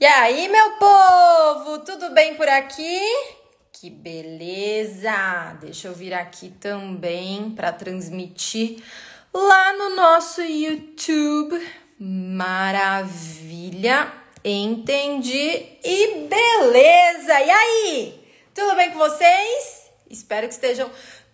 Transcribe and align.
E 0.00 0.06
aí, 0.06 0.48
meu 0.48 0.70
povo, 0.78 1.80
tudo 1.80 2.08
bem 2.14 2.34
por 2.34 2.48
aqui? 2.48 2.98
Que 3.70 3.90
beleza! 3.90 5.58
Deixa 5.60 5.88
eu 5.88 5.94
vir 5.94 6.14
aqui 6.14 6.48
também 6.58 7.50
para 7.50 7.70
transmitir 7.70 8.82
lá 9.30 9.74
no 9.74 9.94
nosso 9.94 10.40
YouTube. 10.40 11.54
Maravilha! 11.98 12.90
Entendi 14.42 15.68
e 15.84 16.26
beleza! 16.26 17.38
E 17.38 17.50
aí? 17.50 18.26
Tudo 18.54 18.74
bem 18.76 18.92
com 18.92 18.98
vocês? 18.98 19.90
Espero 20.08 20.48
que 20.48 20.54
estejam 20.54 20.90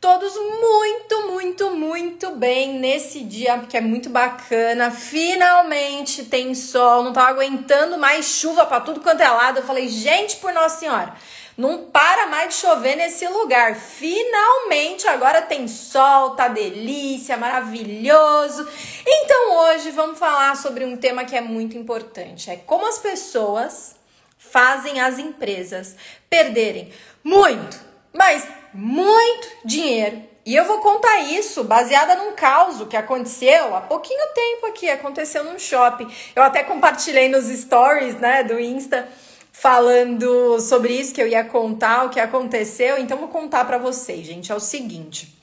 todos 0.06 0.36
muito, 0.36 1.26
muito, 1.32 1.70
muito 1.72 2.30
bem 2.36 2.78
nesse 2.78 3.24
dia 3.24 3.58
que 3.68 3.76
é 3.76 3.80
muito 3.80 4.08
bacana. 4.08 4.88
Finalmente 4.88 6.26
tem 6.26 6.54
sol, 6.54 7.02
não 7.02 7.12
tava 7.12 7.30
aguentando 7.30 7.98
mais 7.98 8.24
chuva 8.24 8.64
para 8.66 8.78
tudo 8.82 9.00
quanto 9.00 9.20
é 9.20 9.28
lado. 9.28 9.58
Eu 9.58 9.64
falei, 9.64 9.88
gente, 9.88 10.36
por 10.36 10.52
Nossa 10.52 10.78
Senhora, 10.78 11.12
não 11.58 11.86
para 11.86 12.28
mais 12.28 12.50
de 12.50 12.54
chover 12.54 12.94
nesse 12.94 13.26
lugar. 13.26 13.74
Finalmente 13.74 15.08
agora 15.08 15.42
tem 15.42 15.66
sol, 15.66 16.36
tá 16.36 16.46
delícia, 16.46 17.36
maravilhoso. 17.36 18.64
Então 19.04 19.58
hoje 19.58 19.90
vamos 19.90 20.20
falar 20.20 20.56
sobre 20.56 20.84
um 20.84 20.96
tema 20.96 21.24
que 21.24 21.34
é 21.34 21.40
muito 21.40 21.76
importante, 21.76 22.48
é 22.48 22.54
como 22.54 22.86
as 22.86 23.00
pessoas 23.00 23.96
fazem 24.38 25.00
as 25.00 25.18
empresas 25.18 25.96
perderem 26.30 26.92
muito, 27.24 27.76
mas 28.12 28.46
muito 28.76 29.48
dinheiro. 29.64 30.22
E 30.44 30.54
eu 30.54 30.64
vou 30.64 30.78
contar 30.78 31.18
isso 31.20 31.64
baseada 31.64 32.14
num 32.14 32.32
caos 32.32 32.86
que 32.86 32.96
aconteceu 32.96 33.74
há 33.74 33.80
pouquinho 33.80 34.24
tempo 34.32 34.66
aqui, 34.66 34.88
aconteceu 34.88 35.42
num 35.42 35.58
shopping. 35.58 36.08
Eu 36.36 36.42
até 36.42 36.62
compartilhei 36.62 37.28
nos 37.28 37.46
stories, 37.46 38.14
né, 38.20 38.44
do 38.44 38.60
Insta, 38.60 39.08
falando 39.50 40.60
sobre 40.60 40.92
isso 40.92 41.12
que 41.12 41.20
eu 41.20 41.26
ia 41.26 41.42
contar, 41.42 42.04
o 42.04 42.10
que 42.10 42.20
aconteceu. 42.20 42.98
Então 42.98 43.18
vou 43.18 43.28
contar 43.28 43.64
para 43.64 43.78
vocês, 43.78 44.24
gente. 44.24 44.52
É 44.52 44.54
o 44.54 44.60
seguinte: 44.60 45.36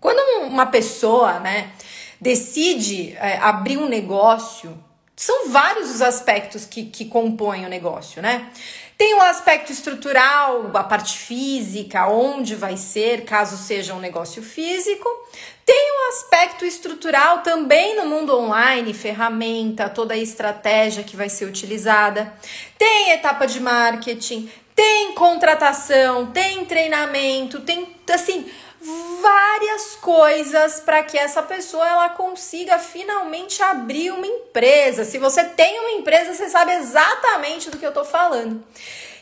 quando 0.00 0.18
uma 0.46 0.66
pessoa, 0.66 1.38
né, 1.38 1.70
decide 2.20 3.16
é, 3.20 3.36
abrir 3.36 3.76
um 3.76 3.88
negócio, 3.88 4.76
são 5.14 5.50
vários 5.50 5.90
os 5.90 6.02
aspectos 6.02 6.64
que, 6.64 6.86
que 6.86 7.04
compõem 7.04 7.66
o 7.66 7.68
negócio, 7.68 8.22
né? 8.22 8.50
Tem 9.00 9.14
o 9.14 9.22
aspecto 9.22 9.72
estrutural, 9.72 10.70
a 10.74 10.84
parte 10.84 11.16
física, 11.16 12.06
onde 12.06 12.54
vai 12.54 12.76
ser, 12.76 13.24
caso 13.24 13.56
seja 13.56 13.94
um 13.94 13.98
negócio 13.98 14.42
físico. 14.42 15.08
Tem 15.64 15.74
um 15.74 16.08
aspecto 16.10 16.66
estrutural 16.66 17.38
também 17.38 17.96
no 17.96 18.04
mundo 18.04 18.36
online, 18.36 18.92
ferramenta, 18.92 19.88
toda 19.88 20.12
a 20.12 20.18
estratégia 20.18 21.02
que 21.02 21.16
vai 21.16 21.30
ser 21.30 21.46
utilizada. 21.46 22.30
Tem 22.76 23.12
etapa 23.12 23.46
de 23.46 23.58
marketing, 23.58 24.50
tem 24.74 25.14
contratação, 25.14 26.26
tem 26.26 26.66
treinamento, 26.66 27.60
tem 27.60 27.96
assim 28.12 28.50
várias 28.80 29.96
coisas 29.96 30.80
para 30.80 31.02
que 31.02 31.18
essa 31.18 31.42
pessoa 31.42 31.86
ela 31.86 32.08
consiga 32.10 32.78
finalmente 32.78 33.62
abrir 33.62 34.10
uma 34.10 34.26
empresa. 34.26 35.04
Se 35.04 35.18
você 35.18 35.44
tem 35.44 35.78
uma 35.80 35.90
empresa, 35.92 36.32
você 36.32 36.48
sabe 36.48 36.72
exatamente 36.72 37.70
do 37.70 37.76
que 37.76 37.84
eu 37.84 37.90
estou 37.90 38.04
falando. 38.04 38.64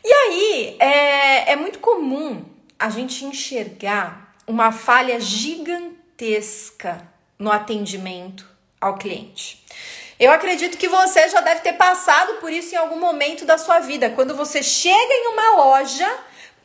E 0.05 0.13
aí 0.13 0.77
é, 0.79 1.53
é 1.53 1.57
muito 1.57 1.81
comum 1.81 2.45
a 2.79 2.89
gente 2.89 3.25
enxergar 3.25 4.35
uma 4.47 4.71
falha 4.71 5.19
gigantesca 5.21 7.07
no 7.39 7.51
atendimento 7.51 8.47
ao 8.81 8.97
cliente. 8.97 9.65
Eu 10.19 10.33
acredito 10.33 10.79
que 10.79 10.89
você 10.89 11.29
já 11.29 11.41
deve 11.41 11.61
ter 11.61 11.75
passado 11.75 12.35
por 12.35 12.51
isso 12.51 12.75
em 12.75 12.79
algum 12.79 12.99
momento 12.99 13.45
da 13.45 13.59
sua 13.59 13.81
vida. 13.81 14.11
Quando 14.11 14.35
você 14.35 14.63
chega 14.63 15.13
em 15.13 15.29
uma 15.33 15.57
loja 15.57 16.19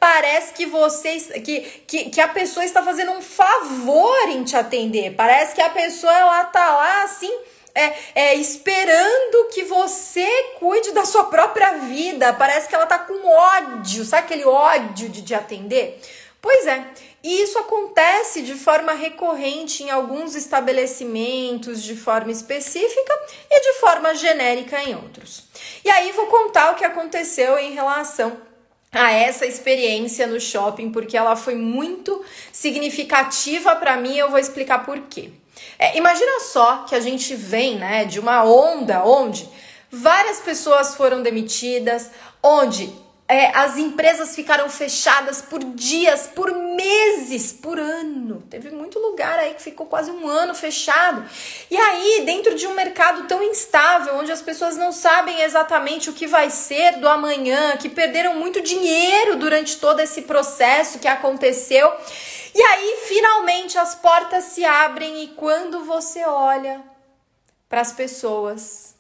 parece 0.04 0.52
que 0.52 0.66
vocês 0.66 1.28
que, 1.46 1.62
que, 1.88 2.10
que 2.10 2.20
a 2.20 2.28
pessoa 2.28 2.66
está 2.66 2.84
fazendo 2.84 3.14
um 3.14 3.22
favor 3.22 4.28
em 4.28 4.44
te 4.44 4.54
atender. 4.54 5.16
Parece 5.16 5.56
que 5.56 5.62
a 5.62 5.70
pessoa 5.70 6.14
ela 6.14 6.44
tá 6.44 6.76
lá 6.76 7.04
assim 7.04 7.34
é, 7.74 7.94
é, 8.14 8.36
esperando 8.36 9.48
que 9.54 9.64
você 9.64 10.28
cuide 10.60 10.92
da 10.92 11.06
sua 11.06 11.24
própria 11.24 11.78
vida. 11.78 12.34
Parece 12.34 12.68
que 12.68 12.76
ela 12.76 12.86
tá 12.86 13.00
com 13.00 13.14
ódio, 13.26 14.04
sabe 14.04 14.26
aquele 14.26 14.44
ódio 14.44 15.08
de 15.08 15.22
te 15.22 15.34
atender? 15.34 16.02
Pois 16.42 16.68
é, 16.68 16.86
e 17.24 17.42
isso 17.42 17.58
acontece 17.58 18.42
de 18.42 18.56
forma 18.56 18.92
recorrente 18.92 19.84
em 19.84 19.90
alguns 19.90 20.36
estabelecimentos, 20.36 21.82
de 21.82 21.96
forma 21.96 22.30
específica 22.30 23.20
e 23.50 23.62
de 23.62 23.80
forma 23.80 24.14
genérica 24.16 24.84
em 24.84 24.96
outros. 24.96 25.46
E 25.86 25.90
aí 25.90 26.12
vou 26.12 26.26
contar 26.26 26.74
o 26.74 26.76
que 26.76 26.84
aconteceu 26.84 27.58
em 27.58 27.72
relação 27.72 28.52
a 28.94 29.12
essa 29.12 29.46
experiência 29.46 30.28
no 30.28 30.40
shopping, 30.40 30.92
porque 30.92 31.18
ela 31.18 31.36
foi 31.36 31.56
muito 31.56 32.24
significativa 32.52 33.76
para 33.76 33.98
mim. 33.98 34.16
Eu 34.16 34.30
vou 34.30 34.40
explicar 34.40 34.86
por 34.86 35.00
quê. 35.10 35.32
É, 35.80 35.98
imagina 35.98 36.40
só 36.42 36.86
que 36.88 36.96
a 36.96 37.00
gente 37.00 37.36
vem 37.36 37.78
né, 37.78 38.06
de 38.06 38.20
uma 38.20 38.44
onda 38.44 39.04
onde 39.04 39.50
várias 39.92 40.40
pessoas 40.40 40.96
foram 40.96 41.22
demitidas, 41.22 42.10
onde 42.42 42.94
é, 43.28 43.58
as 43.58 43.78
empresas 43.78 44.36
ficaram 44.36 44.70
fechadas 44.70 45.42
por 45.42 45.64
dias, 45.64 46.28
por 46.28 46.54
meses, 46.54 47.54
por 47.54 47.80
ano. 47.80 48.44
Teve 48.50 48.70
muito 48.70 49.00
lugar 49.00 49.40
aí 49.40 49.54
que 49.54 49.62
ficou 49.62 49.86
quase 49.86 50.12
um 50.12 50.28
ano 50.28 50.54
fechado. 50.54 51.24
E 51.72 51.78
aí, 51.78 52.24
dentro 52.26 52.54
de 52.56 52.68
um 52.68 52.74
mercado 52.74 53.26
tão 53.26 53.42
instável, 53.42 54.18
onde 54.18 54.32
as 54.32 54.42
pessoas 54.42 54.76
não 54.76 54.92
sabem 54.92 55.42
exatamente 55.42 56.10
o 56.10 56.14
que 56.14 56.28
vai 56.28 56.50
ser 56.50 56.98
do 56.98 57.08
amanhã, 57.08 57.78
que 57.78 57.88
perderam 57.88 58.36
muito 58.36 58.62
dinheiro 58.62 59.38
durante 59.38 59.78
todo 59.78 60.02
esse 60.02 60.24
processo 60.24 61.00
que 61.00 61.08
aconteceu. 61.08 61.92
E 62.54 62.62
aí, 62.62 62.98
finalmente, 63.08 63.80
as 63.80 63.96
portas 63.96 64.44
se 64.46 64.66
abrem 64.66 65.24
e 65.24 65.28
quando 65.30 65.86
você 65.86 66.24
olha 66.26 66.82
para 67.70 67.82
as 67.82 67.92
pessoas, 67.92 68.94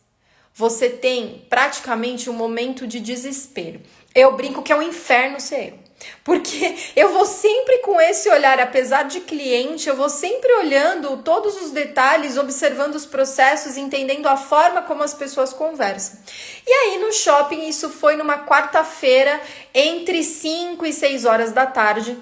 você 0.54 0.90
tem 0.90 1.46
praticamente 1.50 2.30
um 2.30 2.34
momento 2.34 2.88
de 2.88 3.00
desespero. 3.00 3.82
Eu 4.14 4.34
brinco 4.34 4.62
que 4.62 4.72
é 4.72 4.76
um 4.76 4.82
inferno 4.82 5.40
ser 5.40 5.70
eu. 5.70 5.84
Porque 6.24 6.76
eu 6.96 7.10
vou 7.12 7.26
sempre 7.26 7.80
com 7.80 8.00
esse 8.00 8.30
olhar, 8.30 8.60
apesar 8.60 9.04
de 9.04 9.22
cliente, 9.22 9.88
eu 9.88 9.96
vou 9.96 10.10
sempre 10.10 10.52
olhando 10.54 11.18
todos 11.18 11.62
os 11.62 11.72
detalhes, 11.72 12.38
observando 12.38 12.96
os 12.96 13.06
processos, 13.06 13.78
entendendo 13.78 14.28
a 14.28 14.38
forma 14.38 14.82
como 14.82 15.04
as 15.04 15.14
pessoas 15.14 15.54
conversam. 15.54 16.20
E 16.66 16.72
aí 16.72 16.98
no 17.00 17.12
shopping, 17.12 17.68
isso 17.68 17.90
foi 17.90 18.16
numa 18.16 18.46
quarta-feira, 18.46 19.40
entre 19.74 20.24
5 20.24 20.86
e 20.86 20.94
6 20.94 21.26
horas 21.26 21.52
da 21.52 21.66
tarde. 21.66 22.18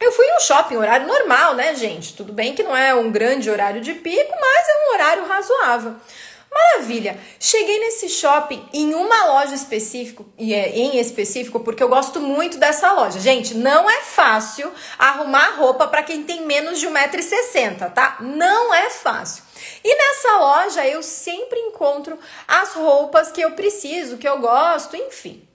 Eu 0.00 0.12
fui 0.12 0.26
no 0.28 0.40
shopping, 0.40 0.76
horário 0.76 1.08
normal, 1.08 1.54
né, 1.54 1.74
gente? 1.74 2.14
Tudo 2.14 2.32
bem 2.32 2.54
que 2.54 2.62
não 2.62 2.76
é 2.76 2.94
um 2.94 3.10
grande 3.10 3.50
horário 3.50 3.80
de 3.80 3.94
pico, 3.94 4.32
mas 4.40 4.68
é 4.68 4.72
um 4.72 4.94
horário 4.94 5.26
razoável. 5.26 5.96
Maravilha! 6.58 7.20
Cheguei 7.38 7.78
nesse 7.78 8.08
shopping 8.08 8.68
em 8.72 8.92
uma 8.92 9.26
loja 9.26 9.54
específico, 9.54 10.26
e 10.36 10.52
é 10.52 10.76
em 10.76 10.98
específico, 10.98 11.60
porque 11.60 11.82
eu 11.82 11.88
gosto 11.88 12.20
muito 12.20 12.58
dessa 12.58 12.92
loja. 12.92 13.20
Gente, 13.20 13.54
não 13.54 13.88
é 13.88 14.00
fácil 14.00 14.72
arrumar 14.98 15.56
roupa 15.56 15.86
para 15.86 16.02
quem 16.02 16.24
tem 16.24 16.44
menos 16.44 16.80
de 16.80 16.88
1,60m, 16.88 17.92
tá? 17.92 18.16
Não 18.20 18.74
é 18.74 18.90
fácil. 18.90 19.44
E 19.84 19.94
nessa 19.94 20.38
loja 20.38 20.86
eu 20.86 21.00
sempre 21.00 21.60
encontro 21.60 22.18
as 22.46 22.74
roupas 22.74 23.30
que 23.30 23.40
eu 23.40 23.52
preciso, 23.52 24.18
que 24.18 24.28
eu 24.28 24.40
gosto, 24.40 24.96
enfim. 24.96 25.46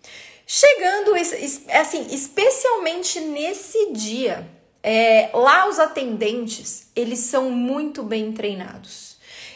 Chegando, 0.47 1.16
assim, 1.16 2.08
especialmente 2.12 3.20
nesse 3.20 3.91
dia, 3.91 4.47
é, 4.81 5.30
lá 5.34 5.68
os 5.68 5.80
atendentes, 5.80 6.88
eles 6.96 7.20
são 7.20 7.50
muito 7.50 8.03
bem 8.03 8.31
treinados. 8.31 9.12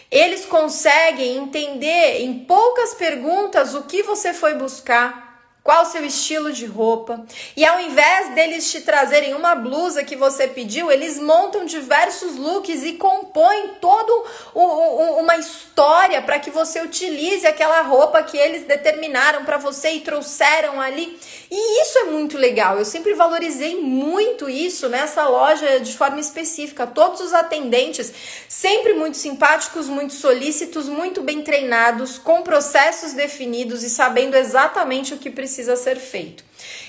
Eles 0.10 0.46
conseguem 0.46 1.38
entender 1.38 2.22
em 2.22 2.46
poucas 2.46 2.94
perguntas 2.94 3.74
o 3.74 3.84
que 3.84 4.04
você 4.04 4.34
foi 4.34 4.56
buscar, 4.56 5.27
qual 5.68 5.84
o 5.84 5.86
seu 5.86 6.06
estilo 6.06 6.54
de 6.54 6.66
roupa. 6.66 7.26
E 7.54 7.66
ao 7.66 7.78
invés 7.78 8.34
deles 8.34 8.72
te 8.72 8.80
trazerem 8.80 9.34
uma 9.34 9.54
blusa 9.54 10.02
que 10.02 10.16
você 10.16 10.48
pediu, 10.48 10.90
eles 10.90 11.20
montam 11.20 11.66
diversos 11.66 12.38
looks 12.38 12.86
e 12.86 12.94
compõem 12.94 13.72
toda 13.82 14.14
uma 14.56 15.36
história 15.36 16.22
para 16.22 16.40
que 16.40 16.50
você 16.50 16.80
utilize 16.82 17.46
aquela 17.46 17.82
roupa 17.82 18.24
que 18.24 18.38
eles 18.38 18.64
determinaram 18.64 19.44
para 19.44 19.58
você 19.58 19.92
e 19.92 20.00
trouxeram 20.00 20.80
ali. 20.80 21.20
E 21.52 21.82
isso 21.82 22.00
é 22.00 22.04
muito 22.06 22.38
legal. 22.38 22.78
Eu 22.78 22.86
sempre 22.86 23.14
valorizei 23.14 23.76
muito 23.76 24.50
isso 24.50 24.88
nessa 24.88 25.28
loja 25.28 25.82
de 25.82 25.98
forma 25.98 26.22
específica. 26.22 26.88
Todos 26.88 27.20
os 27.20 27.34
atendentes 27.34 28.14
sempre 28.48 28.94
muito 28.94 29.18
simpáticos, 29.18 29.90
muito 29.90 30.14
solícitos, 30.14 30.88
muito 30.88 31.22
bem 31.22 31.42
treinados, 31.42 32.18
com 32.18 32.42
processos 32.42 33.12
definidos 33.12 33.84
e 33.84 33.90
sabendo 33.90 34.38
exatamente 34.38 35.14
o 35.14 35.18
que 35.18 35.30
precisa 35.30 35.57
precisa 35.58 35.76
ser 35.76 35.98
feito. 35.98 36.44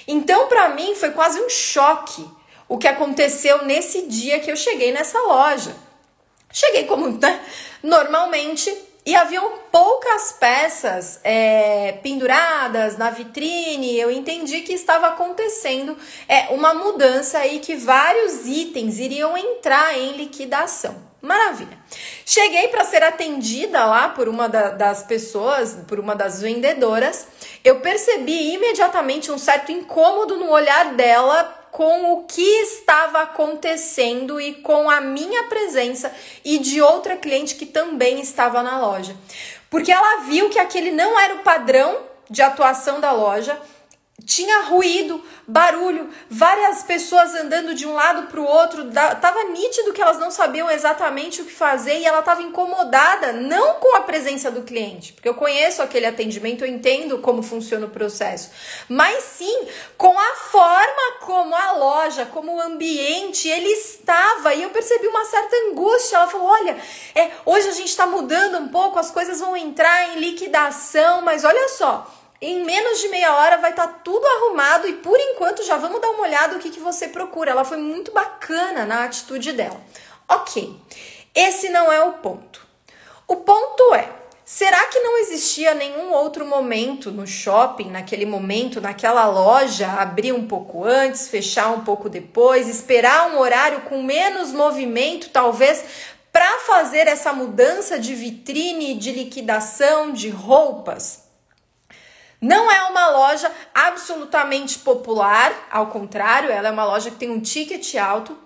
Então, 0.06 0.46
para 0.46 0.68
mim, 0.70 0.94
foi 0.94 1.10
quase 1.10 1.40
um 1.40 1.48
choque 1.48 2.26
o 2.68 2.76
que 2.76 2.86
aconteceu 2.86 3.64
nesse 3.64 4.02
dia 4.06 4.40
que 4.40 4.50
eu 4.50 4.56
cheguei 4.56 4.92
nessa 4.92 5.18
loja. 5.20 5.74
Cheguei 6.52 6.84
como 6.84 7.08
né, 7.08 7.40
normalmente, 7.82 8.74
e 9.06 9.16
haviam 9.16 9.60
poucas 9.72 10.32
peças 10.32 11.18
é, 11.24 11.92
penduradas 12.02 12.98
na 12.98 13.08
vitrine. 13.08 13.98
Eu 13.98 14.10
entendi 14.10 14.60
que 14.60 14.74
estava 14.74 15.08
acontecendo 15.08 15.96
é, 16.28 16.48
uma 16.50 16.74
mudança 16.74 17.38
aí 17.38 17.60
que 17.60 17.74
vários 17.74 18.46
itens 18.46 18.98
iriam 18.98 19.34
entrar 19.34 19.96
em 19.98 20.12
liquidação. 20.12 21.07
Maravilha. 21.20 21.76
Cheguei 22.24 22.68
para 22.68 22.84
ser 22.84 23.02
atendida 23.02 23.84
lá 23.84 24.08
por 24.10 24.28
uma 24.28 24.48
da, 24.48 24.70
das 24.70 25.02
pessoas, 25.02 25.76
por 25.88 25.98
uma 25.98 26.14
das 26.14 26.40
vendedoras. 26.40 27.26
Eu 27.64 27.80
percebi 27.80 28.54
imediatamente 28.54 29.32
um 29.32 29.38
certo 29.38 29.72
incômodo 29.72 30.36
no 30.36 30.48
olhar 30.50 30.94
dela 30.94 31.56
com 31.72 32.12
o 32.12 32.24
que 32.24 32.62
estava 32.62 33.22
acontecendo 33.22 34.40
e 34.40 34.54
com 34.54 34.88
a 34.88 35.00
minha 35.00 35.44
presença 35.44 36.12
e 36.44 36.58
de 36.58 36.80
outra 36.80 37.16
cliente 37.16 37.56
que 37.56 37.66
também 37.66 38.20
estava 38.20 38.62
na 38.62 38.80
loja. 38.80 39.16
Porque 39.68 39.92
ela 39.92 40.22
viu 40.22 40.48
que 40.48 40.58
aquele 40.58 40.92
não 40.92 41.18
era 41.18 41.34
o 41.34 41.42
padrão 41.42 41.98
de 42.30 42.42
atuação 42.42 43.00
da 43.00 43.12
loja 43.12 43.58
tinha 44.24 44.62
ruído, 44.64 45.24
barulho, 45.46 46.10
várias 46.28 46.82
pessoas 46.82 47.34
andando 47.36 47.72
de 47.72 47.86
um 47.86 47.94
lado 47.94 48.26
para 48.26 48.40
o 48.40 48.44
outro. 48.44 48.90
Tava 48.92 49.44
nítido 49.44 49.92
que 49.92 50.02
elas 50.02 50.18
não 50.18 50.30
sabiam 50.30 50.68
exatamente 50.68 51.40
o 51.40 51.44
que 51.44 51.52
fazer 51.52 51.98
e 51.98 52.04
ela 52.04 52.18
estava 52.18 52.42
incomodada, 52.42 53.32
não 53.32 53.74
com 53.74 53.96
a 53.96 54.00
presença 54.00 54.50
do 54.50 54.62
cliente, 54.62 55.12
porque 55.12 55.28
eu 55.28 55.34
conheço 55.34 55.82
aquele 55.82 56.04
atendimento, 56.04 56.64
eu 56.64 56.68
entendo 56.68 57.18
como 57.18 57.42
funciona 57.42 57.86
o 57.86 57.90
processo, 57.90 58.50
mas 58.88 59.22
sim 59.22 59.68
com 59.96 60.18
a 60.18 60.34
forma 60.50 61.20
como 61.20 61.54
a 61.54 61.72
loja, 61.72 62.26
como 62.26 62.56
o 62.56 62.60
ambiente 62.60 63.48
ele 63.48 63.68
estava. 63.68 64.52
E 64.52 64.62
eu 64.62 64.70
percebi 64.70 65.06
uma 65.06 65.24
certa 65.24 65.56
angústia. 65.70 66.16
Ela 66.16 66.26
falou: 66.26 66.48
Olha, 66.48 66.76
é, 67.14 67.30
hoje 67.46 67.68
a 67.68 67.72
gente 67.72 67.88
está 67.88 68.06
mudando 68.06 68.58
um 68.58 68.68
pouco, 68.68 68.98
as 68.98 69.10
coisas 69.10 69.38
vão 69.38 69.56
entrar 69.56 70.16
em 70.16 70.20
liquidação, 70.20 71.22
mas 71.22 71.44
olha 71.44 71.68
só 71.68 72.17
em 72.40 72.64
menos 72.64 73.00
de 73.00 73.08
meia 73.08 73.34
hora 73.34 73.58
vai 73.58 73.70
estar 73.70 73.88
tá 73.88 73.94
tudo 74.04 74.24
arrumado 74.24 74.86
e 74.86 74.94
por 74.94 75.18
enquanto 75.18 75.64
já 75.64 75.76
vamos 75.76 76.00
dar 76.00 76.10
uma 76.10 76.22
olhada 76.22 76.56
o 76.56 76.58
que, 76.58 76.70
que 76.70 76.80
você 76.80 77.08
procura. 77.08 77.50
Ela 77.50 77.64
foi 77.64 77.78
muito 77.78 78.12
bacana 78.12 78.86
na 78.86 79.04
atitude 79.04 79.52
dela. 79.52 79.80
Ok, 80.28 80.74
esse 81.34 81.68
não 81.68 81.90
é 81.90 82.00
o 82.04 82.14
ponto. 82.14 82.66
O 83.26 83.36
ponto 83.36 83.92
é: 83.94 84.08
será 84.44 84.86
que 84.86 85.00
não 85.00 85.18
existia 85.18 85.74
nenhum 85.74 86.12
outro 86.12 86.46
momento 86.46 87.10
no 87.10 87.26
shopping, 87.26 87.90
naquele 87.90 88.24
momento, 88.24 88.80
naquela 88.80 89.26
loja, 89.26 89.88
abrir 89.88 90.32
um 90.32 90.46
pouco 90.46 90.84
antes, 90.84 91.28
fechar 91.28 91.70
um 91.70 91.80
pouco 91.80 92.08
depois, 92.08 92.68
esperar 92.68 93.30
um 93.30 93.38
horário 93.38 93.80
com 93.82 94.02
menos 94.02 94.52
movimento, 94.52 95.30
talvez, 95.30 95.84
para 96.32 96.60
fazer 96.60 97.08
essa 97.08 97.32
mudança 97.32 97.98
de 97.98 98.14
vitrine, 98.14 98.94
de 98.94 99.10
liquidação 99.10 100.12
de 100.12 100.28
roupas? 100.28 101.27
Não 102.40 102.70
é 102.70 102.82
uma 102.84 103.08
loja 103.08 103.50
absolutamente 103.74 104.78
popular, 104.78 105.52
ao 105.70 105.88
contrário, 105.88 106.50
ela 106.50 106.68
é 106.68 106.70
uma 106.70 106.84
loja 106.84 107.10
que 107.10 107.16
tem 107.16 107.30
um 107.30 107.40
ticket 107.40 107.96
alto. 107.96 108.36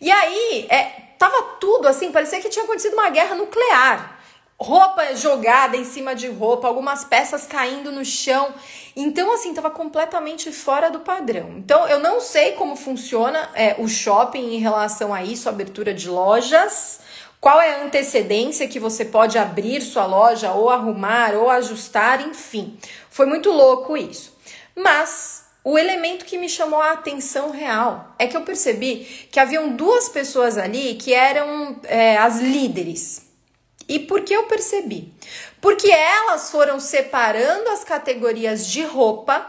E 0.00 0.10
aí, 0.10 0.66
é, 0.68 0.84
tava 1.18 1.42
tudo 1.60 1.88
assim, 1.88 2.12
parecia 2.12 2.40
que 2.40 2.48
tinha 2.48 2.64
acontecido 2.64 2.94
uma 2.94 3.10
guerra 3.10 3.34
nuclear. 3.34 4.20
Roupa 4.60 5.16
jogada 5.16 5.76
em 5.76 5.84
cima 5.84 6.14
de 6.14 6.28
roupa, 6.28 6.68
algumas 6.68 7.04
peças 7.04 7.44
caindo 7.44 7.90
no 7.90 8.04
chão. 8.04 8.54
Então, 8.94 9.34
assim, 9.34 9.52
tava 9.52 9.70
completamente 9.70 10.52
fora 10.52 10.88
do 10.88 11.00
padrão. 11.00 11.54
Então, 11.56 11.88
eu 11.88 11.98
não 11.98 12.20
sei 12.20 12.52
como 12.52 12.76
funciona 12.76 13.50
é, 13.54 13.74
o 13.78 13.88
shopping 13.88 14.54
em 14.54 14.58
relação 14.58 15.12
a 15.12 15.24
isso, 15.24 15.48
abertura 15.48 15.92
de 15.92 16.08
lojas. 16.08 17.00
Qual 17.40 17.60
é 17.60 17.74
a 17.74 17.84
antecedência 17.84 18.68
que 18.68 18.78
você 18.78 19.04
pode 19.04 19.36
abrir 19.36 19.80
sua 19.80 20.06
loja 20.06 20.52
ou 20.52 20.70
arrumar 20.70 21.34
ou 21.34 21.50
ajustar, 21.50 22.20
enfim. 22.20 22.78
Foi 23.12 23.26
muito 23.26 23.50
louco 23.50 23.94
isso. 23.94 24.34
Mas 24.74 25.44
o 25.62 25.78
elemento 25.78 26.24
que 26.24 26.38
me 26.38 26.48
chamou 26.48 26.80
a 26.80 26.92
atenção 26.92 27.50
real 27.50 28.14
é 28.18 28.26
que 28.26 28.34
eu 28.34 28.40
percebi 28.40 29.28
que 29.30 29.38
haviam 29.38 29.76
duas 29.76 30.08
pessoas 30.08 30.56
ali 30.56 30.94
que 30.94 31.12
eram 31.12 31.78
é, 31.84 32.16
as 32.16 32.40
líderes. 32.40 33.26
E 33.86 33.98
por 33.98 34.22
que 34.22 34.32
eu 34.32 34.44
percebi? 34.44 35.12
Porque 35.60 35.90
elas 35.90 36.50
foram 36.50 36.80
separando 36.80 37.68
as 37.68 37.84
categorias 37.84 38.66
de 38.66 38.82
roupa 38.82 39.46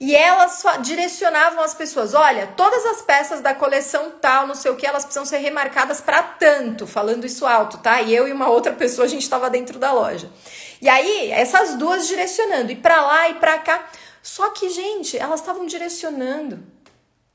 e 0.00 0.16
elas 0.16 0.62
direcionavam 0.80 1.62
as 1.62 1.74
pessoas: 1.74 2.14
olha, 2.14 2.46
todas 2.56 2.84
as 2.86 3.02
peças 3.02 3.42
da 3.42 3.54
coleção 3.54 4.12
tal, 4.22 4.46
não 4.46 4.54
sei 4.54 4.70
o 4.70 4.76
que, 4.76 4.86
elas 4.86 5.04
precisam 5.04 5.26
ser 5.26 5.38
remarcadas 5.38 6.00
para 6.00 6.22
tanto, 6.22 6.86
falando 6.86 7.26
isso 7.26 7.44
alto, 7.44 7.76
tá? 7.78 8.00
E 8.00 8.14
eu 8.14 8.26
e 8.26 8.32
uma 8.32 8.48
outra 8.48 8.72
pessoa, 8.72 9.04
a 9.04 9.08
gente 9.08 9.22
estava 9.22 9.50
dentro 9.50 9.78
da 9.78 9.92
loja. 9.92 10.30
E 10.80 10.88
aí, 10.88 11.30
essas 11.30 11.74
duas 11.74 12.06
direcionando, 12.06 12.72
e 12.72 12.76
para 12.76 13.00
lá 13.00 13.28
e 13.28 13.34
para 13.34 13.58
cá. 13.58 13.88
Só 14.22 14.50
que, 14.50 14.68
gente, 14.68 15.16
elas 15.16 15.40
estavam 15.40 15.66
direcionando 15.66 16.64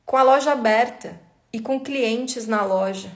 com 0.06 0.18
a 0.18 0.24
loja 0.24 0.52
aberta 0.52 1.20
e 1.54 1.60
com 1.60 1.80
clientes 1.80 2.48
na 2.48 2.64
loja. 2.64 3.12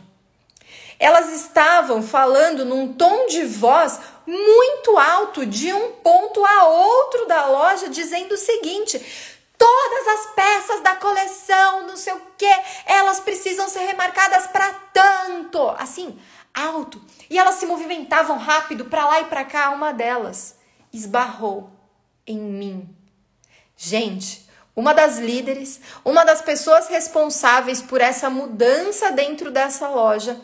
Elas 0.97 1.33
estavam 1.33 2.01
falando 2.01 2.63
num 2.63 2.93
tom 2.93 3.27
de 3.27 3.43
voz 3.45 3.99
muito 4.25 4.97
alto 4.97 5.45
de 5.45 5.73
um 5.73 5.91
ponto 5.91 6.43
a 6.45 6.67
outro 6.67 7.27
da 7.27 7.47
loja, 7.47 7.89
dizendo 7.89 8.33
o 8.33 8.37
seguinte: 8.37 8.99
Todas 9.57 10.07
as 10.07 10.25
peças 10.33 10.81
da 10.81 10.95
coleção, 10.95 11.87
não 11.87 11.95
sei 11.95 12.13
o 12.13 12.21
que, 12.37 12.55
elas 12.85 13.19
precisam 13.19 13.69
ser 13.69 13.85
remarcadas 13.85 14.47
para 14.47 14.73
tanto. 14.93 15.69
Assim, 15.77 16.19
alto. 16.55 17.01
E 17.29 17.37
elas 17.37 17.55
se 17.55 17.65
movimentavam 17.65 18.37
rápido 18.37 18.85
para 18.85 19.05
lá 19.05 19.21
e 19.21 19.25
para 19.25 19.43
cá. 19.43 19.71
Uma 19.71 19.91
delas 19.91 20.57
esbarrou 20.93 21.69
em 22.25 22.39
mim. 22.39 22.95
Gente, 23.75 24.47
uma 24.75 24.93
das 24.93 25.17
líderes, 25.17 25.81
uma 26.03 26.23
das 26.23 26.41
pessoas 26.41 26.87
responsáveis 26.87 27.81
por 27.81 28.01
essa 28.01 28.29
mudança 28.29 29.11
dentro 29.11 29.51
dessa 29.51 29.87
loja, 29.89 30.39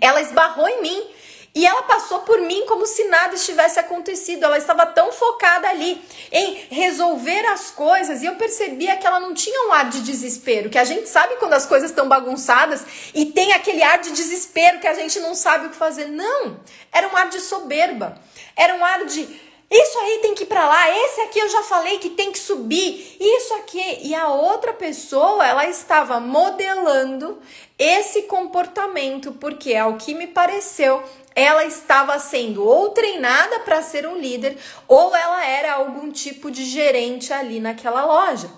ela 0.00 0.20
esbarrou 0.20 0.68
em 0.68 0.82
mim 0.82 1.10
e 1.56 1.64
ela 1.64 1.84
passou 1.84 2.18
por 2.18 2.38
mim 2.42 2.66
como 2.66 2.84
se 2.84 3.04
nada 3.04 3.34
estivesse 3.34 3.80
acontecido. 3.80 4.44
Ela 4.44 4.58
estava 4.58 4.84
tão 4.84 5.10
focada 5.10 5.66
ali 5.66 5.98
em 6.30 6.66
resolver 6.68 7.46
as 7.46 7.70
coisas 7.70 8.20
e 8.20 8.26
eu 8.26 8.34
percebia 8.34 8.94
que 8.98 9.06
ela 9.06 9.18
não 9.18 9.32
tinha 9.32 9.66
um 9.66 9.72
ar 9.72 9.88
de 9.88 10.02
desespero, 10.02 10.68
que 10.68 10.76
a 10.76 10.84
gente 10.84 11.08
sabe 11.08 11.36
quando 11.36 11.54
as 11.54 11.64
coisas 11.64 11.88
estão 11.88 12.06
bagunçadas 12.06 12.84
e 13.14 13.24
tem 13.24 13.54
aquele 13.54 13.82
ar 13.82 14.00
de 14.00 14.10
desespero 14.10 14.80
que 14.80 14.86
a 14.86 14.92
gente 14.92 15.18
não 15.18 15.34
sabe 15.34 15.68
o 15.68 15.70
que 15.70 15.76
fazer. 15.76 16.08
Não, 16.08 16.60
era 16.92 17.08
um 17.08 17.16
ar 17.16 17.30
de 17.30 17.40
soberba. 17.40 18.20
Era 18.54 18.74
um 18.74 18.84
ar 18.84 19.06
de 19.06 19.45
isso 19.70 19.98
aí 19.98 20.18
tem 20.22 20.34
que 20.34 20.44
ir 20.44 20.46
para 20.46 20.68
lá, 20.68 20.90
esse 20.90 21.20
aqui 21.22 21.40
eu 21.40 21.48
já 21.48 21.62
falei 21.62 21.98
que 21.98 22.10
tem 22.10 22.30
que 22.30 22.38
subir, 22.38 23.16
isso 23.18 23.52
aqui. 23.54 23.98
E 24.02 24.14
a 24.14 24.28
outra 24.28 24.72
pessoa, 24.72 25.44
ela 25.44 25.66
estava 25.66 26.20
modelando 26.20 27.38
esse 27.76 28.22
comportamento, 28.22 29.32
porque 29.32 29.74
ao 29.74 29.96
que 29.96 30.14
me 30.14 30.28
pareceu, 30.28 31.02
ela 31.34 31.64
estava 31.64 32.18
sendo 32.18 32.64
ou 32.64 32.90
treinada 32.90 33.60
para 33.60 33.82
ser 33.82 34.06
um 34.06 34.16
líder, 34.16 34.56
ou 34.86 35.14
ela 35.14 35.44
era 35.44 35.74
algum 35.74 36.12
tipo 36.12 36.48
de 36.48 36.64
gerente 36.64 37.32
ali 37.32 37.58
naquela 37.58 38.04
loja. 38.04 38.48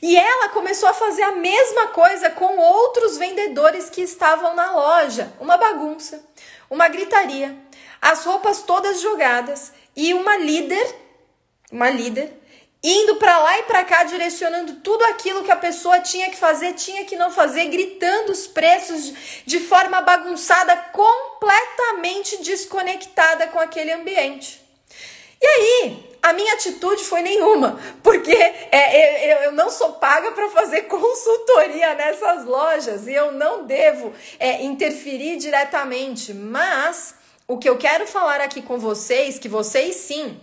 E 0.00 0.16
ela 0.16 0.48
começou 0.50 0.88
a 0.88 0.94
fazer 0.94 1.22
a 1.22 1.32
mesma 1.32 1.88
coisa 1.88 2.30
com 2.30 2.56
outros 2.56 3.18
vendedores 3.18 3.90
que 3.90 4.00
estavam 4.00 4.54
na 4.54 4.72
loja. 4.72 5.32
Uma 5.40 5.56
bagunça, 5.56 6.24
uma 6.70 6.88
gritaria, 6.88 7.56
as 8.00 8.24
roupas 8.24 8.62
todas 8.62 9.00
jogadas 9.00 9.72
e 9.94 10.14
uma 10.14 10.36
líder, 10.38 10.94
uma 11.70 11.90
líder 11.90 12.42
indo 12.82 13.14
para 13.16 13.38
lá 13.38 13.58
e 13.60 13.62
para 13.62 13.84
cá, 13.84 14.02
direcionando 14.02 14.74
tudo 14.76 15.04
aquilo 15.04 15.44
que 15.44 15.52
a 15.52 15.56
pessoa 15.56 16.00
tinha 16.00 16.28
que 16.30 16.36
fazer, 16.36 16.72
tinha 16.74 17.04
que 17.04 17.14
não 17.14 17.30
fazer, 17.30 17.66
gritando 17.66 18.32
os 18.32 18.48
preços 18.48 19.12
de 19.46 19.60
forma 19.60 20.00
bagunçada, 20.00 20.74
completamente 20.92 22.42
desconectada 22.42 23.46
com 23.46 23.60
aquele 23.60 23.92
ambiente. 23.92 24.60
E 25.40 25.46
aí, 25.46 26.12
a 26.22 26.32
minha 26.32 26.54
atitude 26.54 27.04
foi 27.04 27.22
nenhuma, 27.22 27.78
porque 28.02 28.32
é, 28.32 29.32
eu, 29.32 29.38
eu 29.44 29.52
não 29.52 29.70
sou 29.70 29.92
paga 29.92 30.32
para 30.32 30.48
fazer 30.48 30.82
consultoria 30.90 31.94
nessas 31.94 32.44
lojas 32.44 33.06
e 33.06 33.12
eu 33.12 33.30
não 33.30 33.64
devo 33.64 34.12
é, 34.40 34.62
interferir 34.62 35.36
diretamente. 35.36 36.34
Mas 36.34 37.14
o 37.46 37.58
que 37.58 37.68
eu 37.68 37.76
quero 37.76 38.06
falar 38.06 38.40
aqui 38.40 38.62
com 38.62 38.78
vocês, 38.78 39.38
que 39.38 39.48
vocês 39.48 39.96
sim 39.96 40.38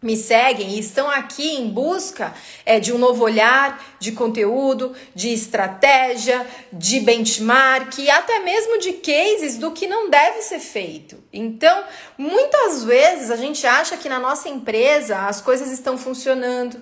me 0.00 0.16
seguem 0.16 0.76
e 0.76 0.78
estão 0.78 1.10
aqui 1.10 1.56
em 1.56 1.68
busca 1.68 2.32
é, 2.64 2.78
de 2.78 2.92
um 2.92 2.98
novo 2.98 3.24
olhar, 3.24 3.84
de 3.98 4.12
conteúdo, 4.12 4.94
de 5.12 5.32
estratégia, 5.32 6.46
de 6.72 7.00
benchmark 7.00 7.98
e 7.98 8.08
até 8.08 8.38
mesmo 8.38 8.78
de 8.78 8.92
cases 8.92 9.58
do 9.58 9.72
que 9.72 9.88
não 9.88 10.08
deve 10.08 10.42
ser 10.42 10.60
feito. 10.60 11.16
Então, 11.32 11.84
muitas 12.16 12.84
vezes 12.84 13.30
a 13.30 13.36
gente 13.36 13.66
acha 13.66 13.96
que 13.96 14.08
na 14.08 14.20
nossa 14.20 14.48
empresa 14.48 15.26
as 15.26 15.40
coisas 15.40 15.72
estão 15.72 15.98
funcionando, 15.98 16.80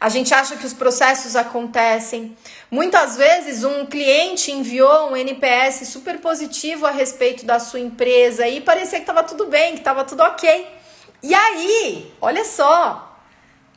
a 0.00 0.08
gente 0.08 0.32
acha 0.32 0.56
que 0.56 0.64
os 0.64 0.72
processos 0.72 1.36
acontecem. 1.36 2.34
Muitas 2.70 3.18
vezes 3.18 3.64
um 3.64 3.84
cliente 3.84 4.50
enviou 4.50 5.10
um 5.10 5.16
NPS 5.16 5.88
super 5.88 6.18
positivo 6.20 6.86
a 6.86 6.90
respeito 6.90 7.44
da 7.44 7.60
sua 7.60 7.80
empresa 7.80 8.48
e 8.48 8.62
parecia 8.62 8.98
que 8.98 9.02
estava 9.02 9.22
tudo 9.22 9.46
bem, 9.46 9.74
que 9.74 9.80
estava 9.80 10.02
tudo 10.02 10.22
ok. 10.22 10.66
E 11.22 11.34
aí, 11.34 12.14
olha 12.18 12.46
só, 12.46 13.14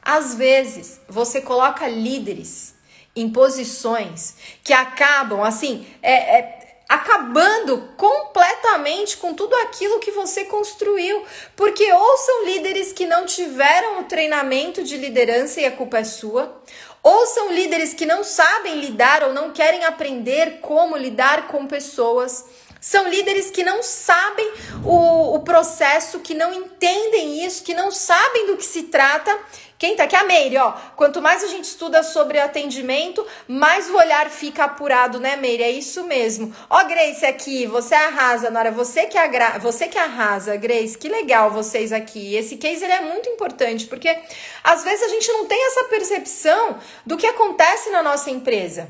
às 0.01 0.33
vezes 0.33 1.01
você 1.09 1.41
coloca 1.41 1.85
líderes 1.89 2.73
em 3.13 3.29
posições 3.29 4.35
que 4.63 4.71
acabam 4.71 5.43
assim, 5.43 5.85
é, 6.01 6.39
é 6.39 6.62
acabando 6.87 7.89
completamente 7.97 9.17
com 9.17 9.33
tudo 9.33 9.55
aquilo 9.55 9.99
que 9.99 10.11
você 10.11 10.45
construiu. 10.45 11.23
Porque 11.55 11.91
ou 11.91 12.17
são 12.17 12.45
líderes 12.45 12.93
que 12.93 13.05
não 13.05 13.25
tiveram 13.25 13.99
o 13.99 14.03
treinamento 14.03 14.83
de 14.83 14.97
liderança 14.97 15.61
e 15.61 15.65
a 15.65 15.71
culpa 15.71 15.99
é 15.99 16.03
sua, 16.03 16.61
ou 17.01 17.25
são 17.25 17.51
líderes 17.51 17.93
que 17.93 18.05
não 18.05 18.23
sabem 18.23 18.79
lidar 18.79 19.23
ou 19.23 19.33
não 19.33 19.51
querem 19.51 19.83
aprender 19.83 20.59
como 20.61 20.95
lidar 20.95 21.47
com 21.47 21.67
pessoas. 21.67 22.45
São 22.79 23.07
líderes 23.07 23.49
que 23.49 23.63
não 23.63 23.81
sabem 23.81 24.51
o, 24.83 25.35
o 25.35 25.39
processo, 25.39 26.19
que 26.19 26.33
não 26.33 26.53
entendem 26.53 27.45
isso, 27.45 27.63
que 27.63 27.73
não 27.73 27.91
sabem 27.91 28.47
do 28.47 28.57
que 28.57 28.65
se 28.65 28.83
trata 28.83 29.37
quem 29.83 29.97
tá 29.97 30.05
aqui? 30.05 30.15
A 30.15 30.23
Meire, 30.23 30.55
ó. 30.59 30.71
Quanto 30.95 31.21
mais 31.21 31.43
a 31.43 31.47
gente 31.47 31.65
estuda 31.65 32.03
sobre 32.03 32.39
atendimento, 32.39 33.27
mais 33.49 33.89
o 33.89 33.97
olhar 33.97 34.29
fica 34.29 34.63
apurado, 34.63 35.19
né, 35.19 35.35
Meire? 35.35 35.61
É 35.61 35.71
isso 35.71 36.05
mesmo. 36.05 36.55
Ó, 36.69 36.85
Grace 36.85 37.25
aqui, 37.25 37.65
você 37.65 37.93
arrasa, 37.93 38.49
Nora. 38.49 38.71
Você 38.71 39.07
que, 39.07 39.17
agra... 39.17 39.59
você 39.59 39.89
que 39.89 39.97
arrasa, 39.97 40.55
Grace. 40.55 40.97
Que 40.97 41.09
legal 41.09 41.51
vocês 41.51 41.91
aqui. 41.91 42.33
Esse 42.33 42.55
case 42.55 42.81
ele 42.81 42.93
é 42.93 43.01
muito 43.01 43.27
importante, 43.27 43.85
porque 43.87 44.17
às 44.63 44.85
vezes 44.85 45.03
a 45.03 45.09
gente 45.09 45.29
não 45.33 45.47
tem 45.47 45.67
essa 45.67 45.83
percepção 45.89 46.77
do 47.05 47.17
que 47.17 47.27
acontece 47.27 47.89
na 47.89 48.01
nossa 48.01 48.31
empresa. 48.31 48.89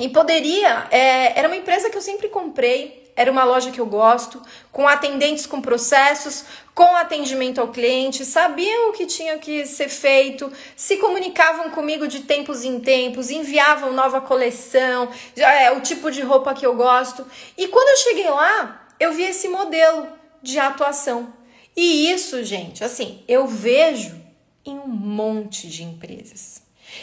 E 0.00 0.08
poderia, 0.08 0.88
é, 0.90 1.38
era 1.38 1.46
uma 1.46 1.58
empresa 1.58 1.90
que 1.90 1.96
eu 1.98 2.00
sempre 2.00 2.30
comprei, 2.30 3.01
era 3.14 3.30
uma 3.30 3.44
loja 3.44 3.70
que 3.70 3.80
eu 3.80 3.86
gosto, 3.86 4.40
com 4.70 4.88
atendentes 4.88 5.46
com 5.46 5.60
processos, 5.60 6.44
com 6.74 6.96
atendimento 6.96 7.60
ao 7.60 7.68
cliente, 7.68 8.24
sabiam 8.24 8.88
o 8.88 8.92
que 8.92 9.04
tinha 9.04 9.36
que 9.38 9.66
ser 9.66 9.88
feito, 9.88 10.50
se 10.74 10.96
comunicavam 10.96 11.70
comigo 11.70 12.08
de 12.08 12.20
tempos 12.20 12.64
em 12.64 12.80
tempos, 12.80 13.30
enviavam 13.30 13.92
nova 13.92 14.20
coleção, 14.20 15.10
é, 15.36 15.70
o 15.72 15.80
tipo 15.80 16.10
de 16.10 16.22
roupa 16.22 16.54
que 16.54 16.64
eu 16.64 16.74
gosto. 16.74 17.26
E 17.56 17.68
quando 17.68 17.88
eu 17.88 17.96
cheguei 17.96 18.30
lá, 18.30 18.88
eu 18.98 19.12
vi 19.12 19.24
esse 19.24 19.48
modelo 19.48 20.08
de 20.42 20.58
atuação. 20.58 21.32
E 21.76 22.10
isso, 22.10 22.42
gente, 22.42 22.82
assim, 22.82 23.22
eu 23.28 23.46
vejo 23.46 24.20
em 24.64 24.78
um 24.78 24.88
monte 24.88 25.68
de 25.68 25.82
empresas. 25.82 26.62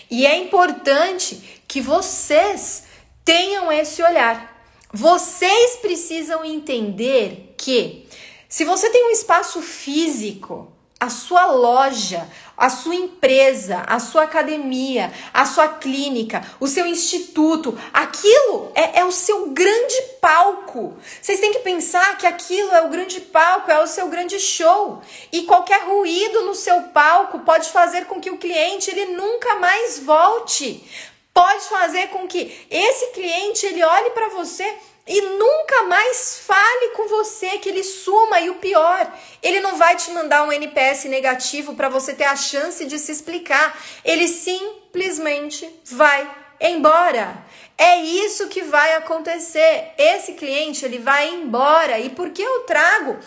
E 0.09 0.25
é 0.25 0.37
importante 0.37 1.61
que 1.67 1.81
vocês 1.81 2.85
tenham 3.23 3.71
esse 3.71 4.01
olhar. 4.01 4.58
Vocês 4.91 5.75
precisam 5.75 6.43
entender 6.43 7.53
que 7.55 8.07
se 8.47 8.65
você 8.65 8.89
tem 8.89 9.05
um 9.05 9.11
espaço 9.11 9.61
físico, 9.61 10.71
a 10.99 11.09
sua 11.09 11.45
loja, 11.45 12.27
a 12.57 12.69
sua 12.69 12.93
empresa, 12.93 13.83
a 13.87 13.99
sua 13.99 14.23
academia, 14.23 15.13
a 15.33 15.45
sua 15.45 15.69
clínica, 15.69 16.43
o 16.59 16.67
seu 16.67 16.85
instituto, 16.85 17.79
aquilo 17.93 18.71
é, 18.75 18.99
é, 18.99 19.05
o 19.05 19.11
seu 19.11 19.51
grande 19.51 19.95
palco. 20.19 20.97
Vocês 21.21 21.39
têm 21.39 21.53
que 21.53 21.59
pensar 21.59 22.17
que 22.17 22.27
aquilo 22.27 22.71
é 22.73 22.81
o 22.81 22.89
grande 22.89 23.21
palco, 23.21 23.71
é 23.71 23.81
o 23.81 23.87
seu 23.87 24.09
grande 24.09 24.37
show. 24.39 25.01
E 25.31 25.43
qualquer 25.43 25.85
ruído 25.85 26.41
no 26.41 26.53
seu 26.53 26.81
palco 26.81 27.39
pode 27.39 27.69
fazer 27.69 28.05
com 28.05 28.19
que 28.19 28.31
o 28.31 28.37
cliente 28.37 28.89
ele 28.89 29.13
nunca 29.15 29.55
mais 29.55 29.99
volte 29.99 30.83
pode 31.33 31.63
fazer 31.65 32.07
com 32.09 32.27
que 32.27 32.67
esse 32.69 33.07
cliente 33.07 33.65
ele 33.65 33.83
olhe 33.83 34.09
para 34.11 34.29
você 34.29 34.77
e 35.07 35.21
nunca 35.21 35.83
mais 35.83 36.39
fale 36.45 36.89
com 36.89 37.07
você, 37.07 37.57
que 37.57 37.67
ele 37.67 37.83
suma 37.83 38.39
e 38.41 38.51
o 38.51 38.55
pior, 38.55 39.11
ele 39.41 39.59
não 39.59 39.75
vai 39.75 39.95
te 39.95 40.11
mandar 40.11 40.43
um 40.43 40.51
NPS 40.51 41.05
negativo 41.05 41.73
para 41.73 41.89
você 41.89 42.13
ter 42.13 42.25
a 42.25 42.35
chance 42.35 42.85
de 42.85 42.99
se 42.99 43.11
explicar. 43.11 43.75
Ele 44.05 44.27
simplesmente 44.27 45.67
vai 45.85 46.29
embora. 46.61 47.43
É 47.75 47.95
isso 47.97 48.49
que 48.49 48.61
vai 48.61 48.93
acontecer. 48.97 49.93
Esse 49.97 50.33
cliente 50.33 50.85
ele 50.85 50.99
vai 50.99 51.27
embora. 51.29 51.97
E 51.97 52.09
por 52.11 52.29
que 52.29 52.43
eu 52.43 52.59
trago 52.65 53.17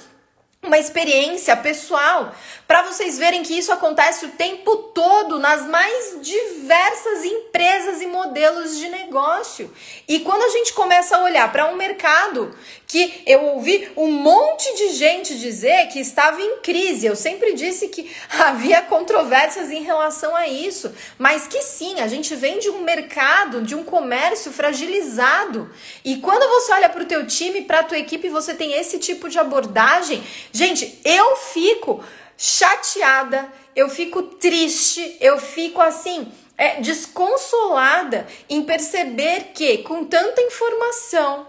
uma 0.64 0.78
experiência 0.78 1.56
pessoal 1.56 2.32
para 2.68 2.82
vocês 2.82 3.18
verem 3.18 3.42
que 3.42 3.52
isso 3.52 3.72
acontece 3.72 4.24
o 4.24 4.30
tempo 4.30 4.76
todo 4.94 5.38
nas 5.38 5.66
mais 5.66 6.16
diversas 6.22 7.24
empresas 7.24 8.00
e 8.00 8.06
modelos 8.06 8.78
de 8.78 8.88
negócio. 8.88 9.70
E 10.08 10.20
quando 10.20 10.42
a 10.44 10.48
gente 10.50 10.72
começa 10.72 11.16
a 11.16 11.22
olhar 11.22 11.50
para 11.50 11.70
um 11.70 11.76
mercado 11.76 12.56
que 12.86 13.22
eu 13.26 13.42
ouvi 13.42 13.90
um 13.96 14.10
monte 14.10 14.74
de 14.76 14.90
gente 14.90 15.38
dizer 15.38 15.88
que 15.88 15.98
estava 15.98 16.40
em 16.40 16.60
crise, 16.60 17.06
eu 17.06 17.16
sempre 17.16 17.54
disse 17.54 17.88
que 17.88 18.10
havia 18.38 18.82
controvérsias 18.82 19.70
em 19.70 19.82
relação 19.82 20.36
a 20.36 20.46
isso, 20.46 20.94
mas 21.18 21.46
que 21.46 21.60
sim, 21.62 22.00
a 22.00 22.06
gente 22.06 22.34
vem 22.34 22.58
de 22.58 22.70
um 22.70 22.82
mercado, 22.82 23.62
de 23.62 23.74
um 23.74 23.82
comércio 23.82 24.52
fragilizado. 24.52 25.70
E 26.04 26.18
quando 26.18 26.48
você 26.48 26.72
olha 26.72 26.88
para 26.88 27.02
o 27.02 27.06
teu 27.06 27.26
time, 27.26 27.62
para 27.62 27.80
a 27.80 27.84
tua 27.84 27.98
equipe, 27.98 28.28
você 28.28 28.54
tem 28.54 28.74
esse 28.74 28.98
tipo 28.98 29.28
de 29.28 29.38
abordagem, 29.38 30.22
gente, 30.52 31.00
eu 31.04 31.36
fico 31.36 32.04
chateada, 32.36 33.52
eu 33.74 33.88
fico 33.88 34.22
triste, 34.22 35.16
eu 35.20 35.38
fico 35.38 35.80
assim, 35.80 36.30
é, 36.56 36.80
desconsolada 36.80 38.26
em 38.48 38.62
perceber 38.62 39.52
que 39.54 39.78
com 39.78 40.04
tanta 40.04 40.40
informação, 40.42 41.46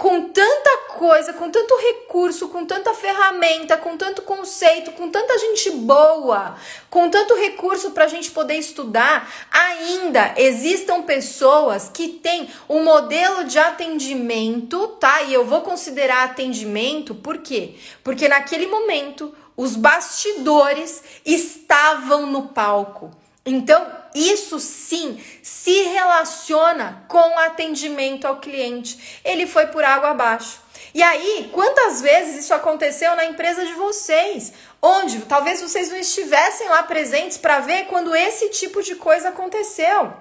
com 0.00 0.30
tanta 0.30 0.94
coisa, 0.96 1.34
com 1.34 1.50
tanto 1.50 1.76
recurso, 1.76 2.48
com 2.48 2.64
tanta 2.64 2.94
ferramenta, 2.94 3.76
com 3.76 3.98
tanto 3.98 4.22
conceito, 4.22 4.92
com 4.92 5.10
tanta 5.10 5.38
gente 5.38 5.72
boa, 5.72 6.56
com 6.88 7.10
tanto 7.10 7.34
recurso 7.34 7.90
para 7.90 8.06
a 8.06 8.08
gente 8.08 8.30
poder 8.30 8.54
estudar, 8.54 9.30
ainda 9.50 10.32
existam 10.38 11.02
pessoas 11.02 11.90
que 11.92 12.08
têm 12.08 12.48
um 12.66 12.82
modelo 12.82 13.44
de 13.44 13.58
atendimento, 13.58 14.88
tá? 14.98 15.20
E 15.20 15.34
eu 15.34 15.44
vou 15.44 15.60
considerar 15.60 16.24
atendimento, 16.24 17.14
por 17.14 17.36
quê? 17.36 17.74
Porque 18.02 18.26
naquele 18.26 18.68
momento 18.68 19.34
os 19.54 19.76
bastidores 19.76 21.04
estavam 21.26 22.24
no 22.24 22.48
palco. 22.48 23.10
Então, 23.44 23.86
isso 24.14 24.58
sim 24.58 25.22
se 25.42 25.82
relaciona 25.82 27.04
com 27.08 27.38
atendimento 27.38 28.26
ao 28.26 28.38
cliente. 28.38 29.20
Ele 29.24 29.46
foi 29.46 29.66
por 29.66 29.84
água 29.84 30.10
abaixo. 30.10 30.60
E 30.92 31.02
aí, 31.02 31.50
quantas 31.52 32.00
vezes 32.00 32.44
isso 32.44 32.52
aconteceu 32.54 33.14
na 33.14 33.24
empresa 33.24 33.64
de 33.64 33.74
vocês? 33.74 34.52
Onde 34.82 35.20
talvez 35.20 35.60
vocês 35.60 35.88
não 35.88 35.98
estivessem 35.98 36.68
lá 36.68 36.82
presentes 36.82 37.38
para 37.38 37.60
ver 37.60 37.86
quando 37.86 38.14
esse 38.14 38.48
tipo 38.50 38.82
de 38.82 38.96
coisa 38.96 39.28
aconteceu. 39.28 40.12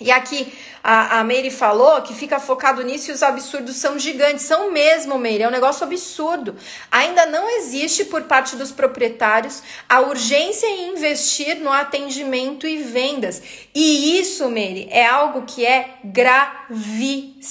E 0.00 0.12
aqui 0.12 0.52
a, 0.82 1.18
a 1.18 1.24
Meire 1.24 1.50
falou 1.50 2.00
que 2.02 2.14
fica 2.14 2.38
focado 2.38 2.82
nisso 2.82 3.10
e 3.10 3.14
os 3.14 3.20
absurdos 3.20 3.74
são 3.76 3.98
gigantes. 3.98 4.44
São 4.44 4.70
mesmo, 4.70 5.18
Meire, 5.18 5.42
é 5.42 5.48
um 5.48 5.50
negócio 5.50 5.82
absurdo. 5.84 6.54
Ainda 6.88 7.26
não 7.26 7.50
existe 7.58 8.04
por 8.04 8.22
parte 8.22 8.54
dos 8.54 8.70
proprietários 8.70 9.60
a 9.88 10.00
urgência 10.00 10.68
em 10.68 10.92
investir 10.92 11.56
no 11.56 11.72
atendimento 11.72 12.64
e 12.64 12.76
vendas. 12.76 13.42
E 13.74 14.20
isso, 14.20 14.48
Meire, 14.48 14.86
é 14.90 15.04
algo 15.04 15.42
que 15.42 15.66
é 15.66 15.96
gravíssimo. 16.04 17.42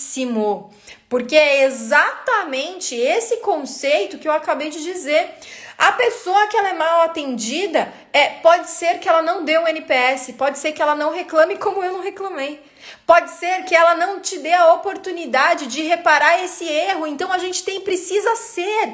Porque 1.09 1.35
é 1.35 1.65
exatamente 1.65 2.95
esse 2.95 3.37
conceito 3.37 4.17
que 4.17 4.27
eu 4.27 4.31
acabei 4.31 4.69
de 4.69 4.81
dizer. 4.81 5.35
A 5.77 5.91
pessoa 5.91 6.47
que 6.47 6.57
ela 6.57 6.69
é 6.69 6.73
mal 6.73 7.03
atendida, 7.03 7.93
é, 8.11 8.29
pode 8.29 8.69
ser 8.69 8.99
que 8.99 9.07
ela 9.07 9.21
não 9.21 9.45
dê 9.45 9.59
um 9.59 9.67
NPS, 9.67 10.31
pode 10.31 10.57
ser 10.57 10.71
que 10.71 10.81
ela 10.81 10.95
não 10.95 11.13
reclame 11.13 11.57
como 11.57 11.83
eu 11.83 11.93
não 11.93 12.01
reclamei. 12.01 12.59
Pode 13.05 13.29
ser 13.31 13.63
que 13.63 13.75
ela 13.75 13.93
não 13.93 14.19
te 14.19 14.39
dê 14.39 14.53
a 14.53 14.73
oportunidade 14.73 15.67
de 15.67 15.83
reparar 15.83 16.43
esse 16.43 16.65
erro. 16.65 17.05
Então 17.05 17.31
a 17.31 17.37
gente 17.37 17.63
tem 17.63 17.81
precisa 17.81 18.35
ser 18.35 18.93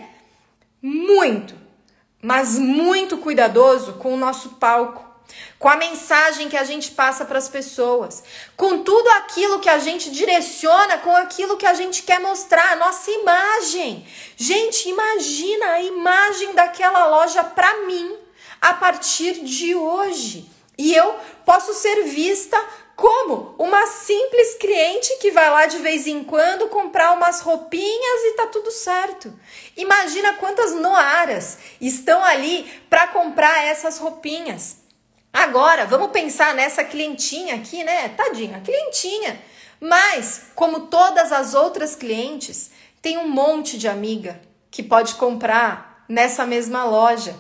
muito, 0.82 1.56
mas 2.22 2.60
muito 2.60 3.18
cuidadoso 3.18 3.94
com 3.94 4.14
o 4.14 4.18
nosso 4.18 4.56
palco 4.56 5.13
com 5.64 5.70
a 5.70 5.78
mensagem 5.78 6.50
que 6.50 6.58
a 6.58 6.66
gente 6.66 6.92
passa 6.92 7.24
para 7.24 7.38
as 7.38 7.48
pessoas, 7.48 8.22
com 8.58 8.84
tudo 8.84 9.08
aquilo 9.12 9.62
que 9.62 9.70
a 9.70 9.80
gente 9.80 10.12
direciona, 10.12 10.98
com 10.98 11.16
aquilo 11.16 11.56
que 11.56 11.66
a 11.66 11.74
gente 11.74 12.04
quer 12.04 12.20
mostrar, 12.20 12.74
a 12.74 12.76
nossa 12.76 13.10
imagem. 13.10 14.06
Gente, 14.36 14.90
imagina 14.90 15.68
a 15.68 15.82
imagem 15.82 16.54
daquela 16.54 17.08
loja 17.08 17.46
para 17.46 17.86
mim 17.86 18.14
a 18.60 18.74
partir 18.74 19.36
de 19.36 19.74
hoje. 19.74 20.52
E 20.78 20.94
eu 20.94 21.16
posso 21.46 21.74
ser 21.74 22.04
vista 22.04 22.62
como 22.98 23.56
uma 23.58 23.88
simples 23.88 24.56
cliente 24.56 25.18
que 25.22 25.32
vai 25.32 25.50
lá 25.50 25.66
de 25.66 25.78
vez 25.78 26.08
em 26.08 26.26
quando 26.26 26.68
comprar 26.68 27.14
umas 27.14 27.40
roupinhas 27.40 28.22
e 28.26 28.34
tá 28.34 28.48
tudo 28.48 28.70
certo. 28.70 29.34
Imagina 29.78 30.34
quantas 30.34 30.74
noaras 30.74 31.58
estão 31.80 32.22
ali 32.22 32.70
para 32.90 33.08
comprar 33.08 33.64
essas 33.64 33.98
roupinhas. 33.98 34.83
Agora, 35.34 35.88
vamos 35.88 36.12
pensar 36.12 36.54
nessa 36.54 36.84
clientinha 36.84 37.56
aqui, 37.56 37.84
né? 37.84 38.10
Tadinha, 38.10 38.62
clientinha. 38.64 39.42
Mas, 39.80 40.52
como 40.54 40.82
todas 40.82 41.32
as 41.32 41.56
outras 41.56 41.96
clientes, 41.96 42.70
tem 43.02 43.18
um 43.18 43.28
monte 43.28 43.78
de 43.78 43.88
amiga 43.88 44.40
que 44.70 44.84
pode 44.84 45.16
comprar 45.16 46.06
nessa 46.08 46.46
mesma 46.46 46.86
loja. 46.86 47.36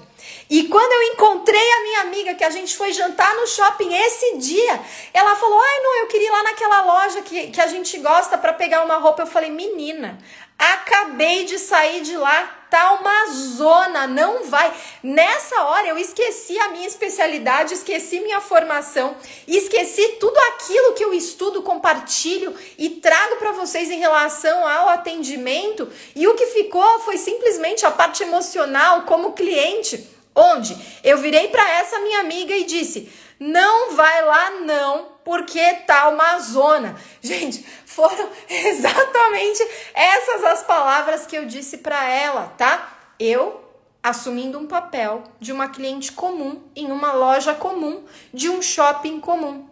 E 0.49 0.63
quando 0.63 0.91
eu 0.91 1.13
encontrei 1.13 1.71
a 1.71 1.81
minha 1.81 2.01
amiga, 2.01 2.33
que 2.33 2.43
a 2.43 2.49
gente 2.49 2.75
foi 2.75 2.91
jantar 2.93 3.35
no 3.35 3.47
shopping 3.47 3.93
esse 3.93 4.37
dia, 4.37 4.79
ela 5.13 5.35
falou: 5.35 5.59
Ai, 5.59 5.79
não, 5.83 5.95
eu 5.99 6.07
queria 6.07 6.27
ir 6.27 6.31
lá 6.31 6.43
naquela 6.43 6.81
loja 6.81 7.21
que, 7.21 7.47
que 7.47 7.61
a 7.61 7.67
gente 7.67 7.97
gosta 7.99 8.37
para 8.37 8.53
pegar 8.53 8.83
uma 8.83 8.97
roupa. 8.97 9.21
Eu 9.21 9.27
falei: 9.27 9.49
Menina, 9.49 10.17
acabei 10.57 11.45
de 11.45 11.59
sair 11.59 12.01
de 12.01 12.17
lá, 12.17 12.62
tá 12.73 12.93
uma 12.93 13.31
zona, 13.31 14.07
não 14.07 14.45
vai. 14.45 14.73
Nessa 15.03 15.61
hora 15.61 15.89
eu 15.89 15.95
esqueci 15.95 16.57
a 16.57 16.69
minha 16.69 16.87
especialidade, 16.87 17.75
esqueci 17.75 18.19
minha 18.19 18.41
formação, 18.41 19.15
esqueci 19.47 20.17
tudo 20.19 20.35
aquilo 20.35 20.93
que 20.93 21.05
eu 21.05 21.13
estudo, 21.13 21.61
compartilho 21.61 22.51
e 22.75 22.89
trago 22.89 23.35
para 23.35 23.51
vocês 23.51 23.91
em 23.91 23.99
relação 23.99 24.67
ao 24.67 24.89
atendimento, 24.89 25.87
e 26.15 26.27
o 26.27 26.33
que 26.33 26.47
ficou 26.47 26.99
foi 27.01 27.17
simplesmente 27.17 27.85
a 27.85 27.91
parte 27.91 28.23
emocional 28.23 29.03
como 29.03 29.33
cliente, 29.33 30.09
onde 30.35 30.75
eu 31.03 31.19
virei 31.19 31.49
para 31.49 31.69
essa 31.73 31.99
minha 31.99 32.21
amiga 32.21 32.55
e 32.55 32.63
disse: 32.63 33.07
"Não 33.39 33.95
vai 33.95 34.25
lá 34.25 34.49
não, 34.61 35.09
porque 35.23 35.61
tá 35.85 36.09
uma 36.09 36.39
zona". 36.39 36.95
Gente, 37.21 37.65
foram 37.85 38.29
exatamente 38.49 39.67
essas 39.93 40.43
as 40.43 40.63
palavras 40.63 41.25
que 41.25 41.35
eu 41.35 41.45
disse 41.45 41.77
para 41.77 42.07
ela, 42.09 42.53
tá? 42.57 42.97
Eu 43.19 43.63
assumindo 44.01 44.59
um 44.59 44.67
papel 44.67 45.23
de 45.39 45.53
uma 45.53 45.69
cliente 45.69 46.11
comum 46.11 46.61
em 46.75 46.91
uma 46.91 47.13
loja 47.13 47.53
comum, 47.55 48.03
de 48.33 48.49
um 48.49 48.61
shopping 48.61 49.19
comum. 49.19 49.69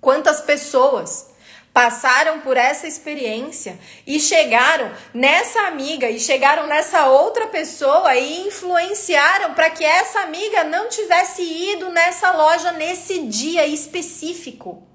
Quantas 0.00 0.40
pessoas 0.40 1.34
passaram 1.76 2.40
por 2.40 2.56
essa 2.56 2.86
experiência 2.86 3.78
e 4.06 4.18
chegaram 4.18 4.90
nessa 5.12 5.66
amiga 5.66 6.08
e 6.08 6.18
chegaram 6.18 6.66
nessa 6.66 7.06
outra 7.08 7.48
pessoa 7.48 8.16
e 8.16 8.46
influenciaram 8.46 9.52
para 9.52 9.68
que 9.68 9.84
essa 9.84 10.20
amiga 10.20 10.64
não 10.64 10.88
tivesse 10.88 11.42
ido 11.42 11.90
nessa 11.90 12.32
loja 12.32 12.72
nesse 12.72 13.24
dia 13.24 13.66
específico. 13.66 14.88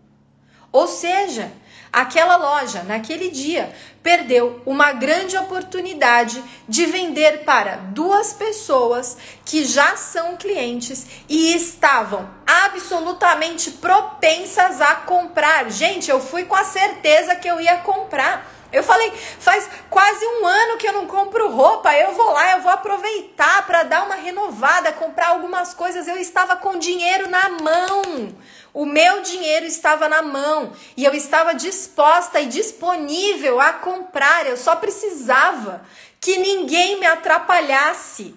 Ou 0.71 0.87
seja, 0.87 1.51
Aquela 1.93 2.37
loja, 2.37 2.83
naquele 2.83 3.29
dia, 3.29 3.73
perdeu 4.01 4.61
uma 4.65 4.93
grande 4.93 5.35
oportunidade 5.35 6.41
de 6.65 6.85
vender 6.85 7.43
para 7.43 7.75
duas 7.75 8.31
pessoas 8.31 9.17
que 9.43 9.65
já 9.65 9.97
são 9.97 10.37
clientes 10.37 11.05
e 11.27 11.53
estavam 11.53 12.29
absolutamente 12.47 13.71
propensas 13.71 14.79
a 14.79 14.95
comprar. 14.95 15.69
Gente, 15.69 16.09
eu 16.09 16.21
fui 16.21 16.45
com 16.45 16.55
a 16.55 16.63
certeza 16.63 17.35
que 17.35 17.49
eu 17.49 17.59
ia 17.59 17.77
comprar. 17.79 18.49
Eu 18.71 18.83
falei, 18.83 19.11
faz 19.39 19.69
quase 19.89 20.25
um 20.25 20.47
ano 20.47 20.77
que 20.77 20.87
eu 20.87 20.93
não 20.93 21.05
compro 21.05 21.51
roupa. 21.51 21.93
Eu 21.93 22.13
vou 22.13 22.31
lá, 22.31 22.53
eu 22.53 22.61
vou 22.61 22.71
aproveitar 22.71 23.67
para 23.67 23.83
dar 23.83 24.05
uma 24.05 24.15
renovada, 24.15 24.93
comprar 24.93 25.27
algumas 25.29 25.73
coisas. 25.73 26.07
Eu 26.07 26.15
estava 26.17 26.55
com 26.55 26.79
dinheiro 26.79 27.29
na 27.29 27.49
mão. 27.49 28.33
O 28.73 28.85
meu 28.85 29.21
dinheiro 29.21 29.65
estava 29.65 30.07
na 30.07 30.21
mão 30.21 30.71
e 30.95 31.03
eu 31.03 31.13
estava 31.13 31.53
disposta 31.53 32.39
e 32.39 32.45
disponível 32.45 33.59
a 33.59 33.73
comprar. 33.73 34.47
Eu 34.47 34.55
só 34.55 34.75
precisava 34.75 35.85
que 36.19 36.37
ninguém 36.37 36.99
me 36.99 37.05
atrapalhasse. 37.05 38.33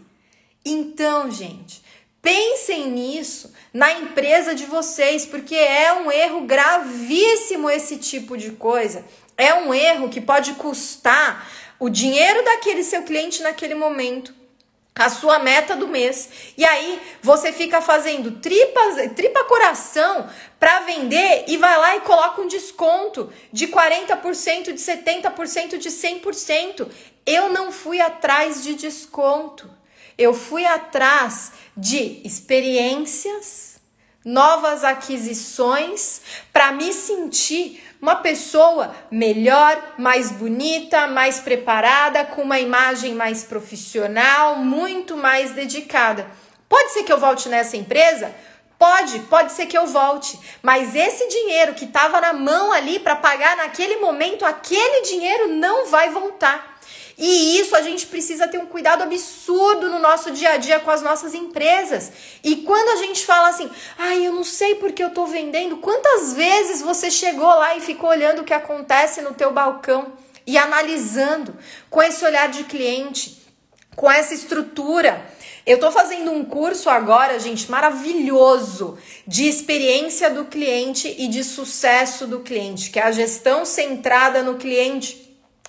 Então, 0.64 1.31
gente, 1.31 1.83
pensem 2.21 2.91
nisso 2.91 3.53
na 3.73 3.93
empresa 3.93 4.55
de 4.55 4.67
vocês, 4.67 5.25
porque 5.25 5.55
é 5.55 5.93
um 5.93 6.11
erro 6.11 6.41
gravíssimo 6.43 7.71
esse 7.71 7.99
tipo 7.99 8.37
de 8.37 8.53
coisa. 8.53 9.05
É 9.37 9.55
um 9.55 9.73
erro 9.73 10.09
que 10.09 10.21
pode 10.21 10.55
custar 10.55 11.49
o 11.79 11.88
dinheiro 11.88 12.45
daquele 12.45 12.83
seu 12.83 13.03
cliente 13.03 13.43
naquele 13.43 13.75
momento 13.75 14.35
a 14.97 15.11
sua 15.11 15.41
meta 15.41 15.75
do 15.75 15.89
mês. 15.89 16.29
E 16.57 16.65
aí 16.65 17.01
você 17.21 17.53
fica 17.53 17.81
fazendo 17.81 18.33
tripa, 18.41 18.81
tripa 19.15 19.45
coração 19.45 20.29
para 20.61 20.81
vender 20.81 21.45
e 21.49 21.57
vai 21.57 21.77
lá 21.77 21.97
e 21.97 22.01
coloca 22.01 22.41
um 22.41 22.47
desconto 22.47 23.33
de 23.53 23.67
40%, 23.67 24.73
de 24.73 24.75
70%, 24.75 25.79
de 25.79 25.88
100%. 25.88 26.88
Eu 27.27 27.53
não 27.53 27.73
fui 27.73 28.01
atrás 28.01 28.62
de 28.62 28.75
desconto. 28.75 29.68
Eu 30.16 30.33
fui 30.33 30.64
atrás 30.64 31.53
de 31.77 32.21
experiências, 32.25 33.81
novas 34.25 34.85
aquisições 34.85 36.23
para 36.53 36.71
me 36.71 36.92
sentir 36.92 37.83
uma 38.05 38.17
pessoa 38.17 38.95
melhor, 39.11 39.95
mais 39.97 40.31
bonita, 40.31 41.07
mais 41.07 41.40
preparada, 41.40 42.23
com 42.23 42.43
uma 42.43 42.61
imagem 42.61 43.14
mais 43.14 43.45
profissional, 43.45 44.57
muito 44.57 45.17
mais 45.17 45.53
dedicada. 45.53 46.27
Pode 46.69 46.93
ser 46.93 47.05
que 47.05 47.11
eu 47.11 47.19
volte 47.19 47.49
nessa 47.49 47.79
empresa? 47.79 48.31
Pode, 48.79 49.21
pode 49.21 49.53
ser 49.53 49.64
que 49.64 49.79
eu 49.79 49.87
volte, 49.87 50.38
mas 50.62 50.95
esse 50.95 51.27
dinheiro 51.29 51.73
que 51.73 51.87
estava 51.87 52.21
na 52.21 52.35
mão 52.35 52.73
ali 52.73 52.99
para 52.99 53.17
pagar 53.17 53.57
naquele 53.57 53.97
momento, 53.97 54.45
aquele 54.45 55.01
dinheiro 55.07 55.49
não 55.49 55.87
vai 55.87 56.11
voltar. 56.11 56.74
E 57.16 57.59
isso 57.61 57.77
a 57.77 57.81
gente 57.81 58.07
precisa 58.07 58.48
ter 58.48 58.59
um 58.59 58.66
cuidado 58.66 59.03
absurdo 59.03 59.88
no 59.88 59.98
nosso 59.98 60.33
dia 60.33 60.50
a 60.50 60.57
dia 60.57 60.81
com 60.81 60.90
as 60.90 61.00
nossas 61.00 61.33
empresas. 61.33 62.11
E 62.42 62.57
quando 62.57 62.88
a 62.88 62.96
gente 62.96 63.24
fala 63.24 63.48
assim, 63.48 63.70
ai, 63.96 64.27
eu 64.27 64.33
não 64.33 64.44
sei 64.44 64.74
porque 64.77 65.03
eu 65.03 65.11
tô 65.11 65.24
vendendo, 65.27 65.77
quantas 65.77 66.35
vezes 66.35 66.83
você 66.83 67.11
chegou 67.11 67.46
lá 67.46 67.77
e 67.77 67.81
ficou 67.81 68.11
olhando 68.11 68.40
o 68.40 68.44
que 68.44 68.55
acontece 68.55 69.22
no 69.22 69.33
teu 69.33 69.53
balcão 69.53 70.12
e 70.46 70.59
analisando 70.59 71.57
com 71.88 72.03
esse 72.03 72.24
olhar 72.24 72.48
de 72.48 72.64
cliente, 72.64 73.40
com 73.94 74.11
essa 74.11 74.35
estrutura? 74.35 75.24
Eu 75.64 75.81
tô 75.81 75.90
fazendo 75.90 76.31
um 76.31 76.44
curso 76.44 76.90
agora, 76.90 77.38
gente, 77.38 77.70
maravilhoso 77.70 78.98
de 79.27 79.48
experiência 79.48 80.29
do 80.29 80.44
cliente 80.44 81.14
e 81.16 81.27
de 81.27 81.42
sucesso 81.42 82.27
do 82.27 82.40
cliente, 82.40 82.90
que 82.90 82.98
é 82.98 83.05
a 83.05 83.12
gestão 83.12 83.64
centrada 83.64 84.42
no 84.42 84.57
cliente 84.57 85.24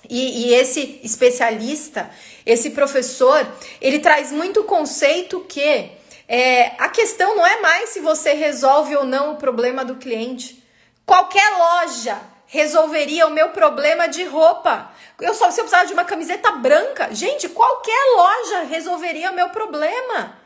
e, 0.10 0.48
e, 0.48 0.54
esse 0.54 1.00
especialista, 1.04 2.10
esse 2.46 2.72
professor, 2.72 3.48
ele 3.82 4.00
traz 4.00 4.32
muito 4.32 4.64
conceito 4.64 5.42
que 5.42 5.92
é, 6.28 6.74
a 6.78 6.90
questão 6.90 7.36
não 7.36 7.46
é 7.46 7.62
mais 7.62 7.90
se 7.90 8.00
você 8.00 8.34
resolve 8.34 8.96
ou 8.96 9.06
não 9.06 9.34
o 9.34 9.38
problema 9.38 9.86
do 9.86 9.96
cliente. 9.96 10.64
Qualquer 11.06 11.48
loja 11.58 12.20
resolveria 12.48 13.28
o 13.28 13.32
meu 13.32 13.50
problema 13.50 14.08
de 14.08 14.24
roupa. 14.24 14.92
Eu 15.20 15.34
só 15.34 15.52
se 15.52 15.60
eu 15.60 15.66
precisar 15.66 15.86
de 15.86 15.94
uma 15.94 16.04
camiseta 16.04 16.52
branca, 16.54 17.14
gente, 17.14 17.50
qualquer 17.50 18.16
loja 18.16 18.64
resolveria 18.64 19.32
o 19.32 19.36
meu 19.36 19.50
problema. 19.50 20.38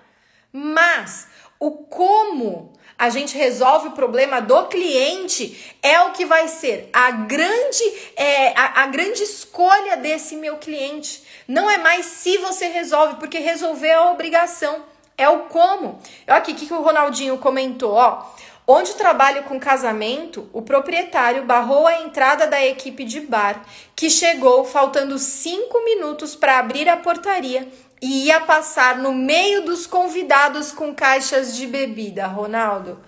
Mas 0.51 1.27
o 1.59 1.71
como 1.71 2.73
a 2.99 3.09
gente 3.09 3.37
resolve 3.37 3.87
o 3.87 3.91
problema 3.91 4.41
do 4.41 4.65
cliente 4.65 5.73
é 5.81 6.01
o 6.01 6.11
que 6.11 6.25
vai 6.25 6.49
ser 6.49 6.89
a 6.91 7.11
grande, 7.11 7.83
é, 8.17 8.49
a, 8.49 8.83
a 8.83 8.87
grande 8.87 9.23
escolha 9.23 9.95
desse 9.95 10.35
meu 10.35 10.57
cliente. 10.57 11.23
Não 11.47 11.71
é 11.71 11.77
mais 11.77 12.05
se 12.07 12.37
você 12.39 12.67
resolve, 12.67 13.15
porque 13.15 13.39
resolver 13.39 13.87
é 13.87 13.93
a 13.93 14.11
obrigação. 14.11 14.83
É 15.17 15.29
o 15.29 15.43
como. 15.43 16.01
Olha 16.27 16.37
aqui 16.37 16.51
o 16.51 16.55
que 16.55 16.73
o 16.73 16.81
Ronaldinho 16.81 17.37
comentou, 17.37 17.93
ó. 17.93 18.25
Onde 18.67 18.93
trabalho 18.93 19.43
com 19.43 19.59
casamento, 19.59 20.49
o 20.53 20.61
proprietário 20.61 21.43
barrou 21.43 21.87
a 21.87 22.01
entrada 22.01 22.45
da 22.45 22.63
equipe 22.63 23.03
de 23.03 23.21
bar, 23.21 23.65
que 23.95 24.09
chegou 24.09 24.63
faltando 24.63 25.17
cinco 25.17 25.83
minutos 25.83 26.35
para 26.35 26.59
abrir 26.59 26.87
a 26.87 26.97
portaria 26.97 27.67
e 28.01 28.25
ia 28.25 28.41
passar 28.41 28.97
no 28.97 29.13
meio 29.13 29.63
dos 29.65 29.85
convidados 29.85 30.71
com 30.71 30.93
caixas 30.93 31.55
de 31.55 31.67
bebida, 31.67 32.27
Ronaldo. 32.27 32.99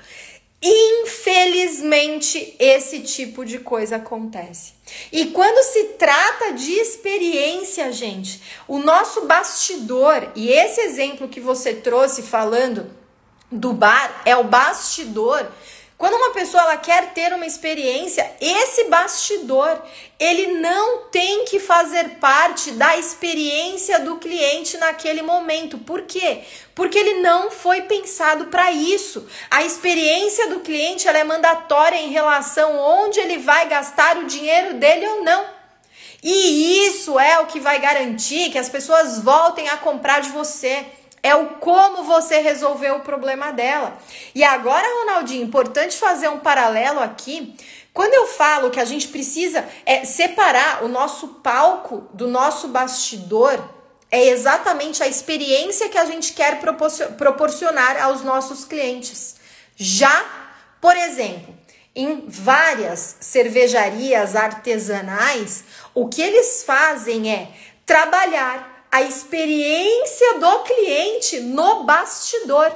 Infelizmente, 0.63 2.55
esse 2.59 2.99
tipo 2.99 3.43
de 3.43 3.57
coisa 3.59 3.95
acontece. 3.95 4.73
E 5.11 5.27
quando 5.27 5.63
se 5.63 5.83
trata 5.97 6.53
de 6.53 6.71
experiência, 6.73 7.91
gente, 7.91 8.41
o 8.67 8.77
nosso 8.77 9.25
bastidor, 9.25 10.29
e 10.35 10.49
esse 10.49 10.81
exemplo 10.81 11.27
que 11.27 11.39
você 11.39 11.73
trouxe 11.73 12.21
falando 12.21 12.91
do 13.51 13.73
bar, 13.73 14.21
é 14.23 14.35
o 14.35 14.43
bastidor 14.43 15.47
quando 16.01 16.15
uma 16.15 16.31
pessoa 16.31 16.63
ela 16.63 16.77
quer 16.77 17.13
ter 17.13 17.31
uma 17.31 17.45
experiência, 17.45 18.27
esse 18.41 18.85
bastidor, 18.85 19.79
ele 20.19 20.53
não 20.53 21.03
tem 21.11 21.45
que 21.45 21.59
fazer 21.59 22.17
parte 22.19 22.71
da 22.71 22.97
experiência 22.97 23.99
do 23.99 24.17
cliente 24.17 24.79
naquele 24.79 25.21
momento. 25.21 25.77
Por 25.77 26.01
quê? 26.01 26.41
Porque 26.73 26.97
ele 26.97 27.21
não 27.21 27.51
foi 27.51 27.83
pensado 27.83 28.45
para 28.45 28.71
isso. 28.71 29.29
A 29.51 29.63
experiência 29.63 30.47
do 30.47 30.61
cliente 30.61 31.07
ela 31.07 31.19
é 31.19 31.23
mandatória 31.23 31.97
em 31.97 32.09
relação 32.09 32.79
onde 32.79 33.19
ele 33.19 33.37
vai 33.37 33.67
gastar 33.67 34.17
o 34.17 34.25
dinheiro 34.25 34.73
dele 34.79 35.05
ou 35.05 35.23
não. 35.23 35.45
E 36.23 36.83
isso 36.87 37.19
é 37.19 37.39
o 37.41 37.45
que 37.45 37.59
vai 37.59 37.77
garantir 37.79 38.49
que 38.49 38.57
as 38.57 38.69
pessoas 38.69 39.19
voltem 39.19 39.69
a 39.69 39.77
comprar 39.77 40.19
de 40.21 40.31
você 40.31 40.83
é 41.23 41.35
o 41.35 41.49
como 41.55 42.03
você 42.03 42.39
resolveu 42.39 42.95
o 42.95 43.01
problema 43.01 43.51
dela. 43.51 43.97
E 44.33 44.43
agora, 44.43 44.87
Ronaldinho, 44.99 45.45
importante 45.45 45.97
fazer 45.97 46.29
um 46.29 46.39
paralelo 46.39 46.99
aqui. 46.99 47.55
Quando 47.93 48.13
eu 48.13 48.27
falo 48.27 48.71
que 48.71 48.79
a 48.79 48.85
gente 48.85 49.09
precisa 49.09 49.67
é, 49.85 50.05
separar 50.05 50.83
o 50.83 50.87
nosso 50.87 51.27
palco 51.27 52.07
do 52.13 52.27
nosso 52.27 52.69
bastidor, 52.69 53.61
é 54.09 54.27
exatamente 54.27 55.03
a 55.03 55.07
experiência 55.07 55.89
que 55.89 55.97
a 55.97 56.05
gente 56.05 56.33
quer 56.33 56.59
proporcionar 57.17 58.01
aos 58.01 58.23
nossos 58.23 58.65
clientes. 58.65 59.35
Já, 59.75 60.25
por 60.81 60.95
exemplo, 60.95 61.55
em 61.95 62.25
várias 62.27 63.17
cervejarias 63.19 64.35
artesanais, 64.35 65.63
o 65.93 66.07
que 66.07 66.21
eles 66.21 66.63
fazem 66.63 67.31
é 67.31 67.49
trabalhar 67.85 68.70
a 68.91 69.01
experiência 69.01 70.39
do 70.39 70.59
cliente 70.63 71.39
no 71.39 71.83
bastidor 71.83 72.71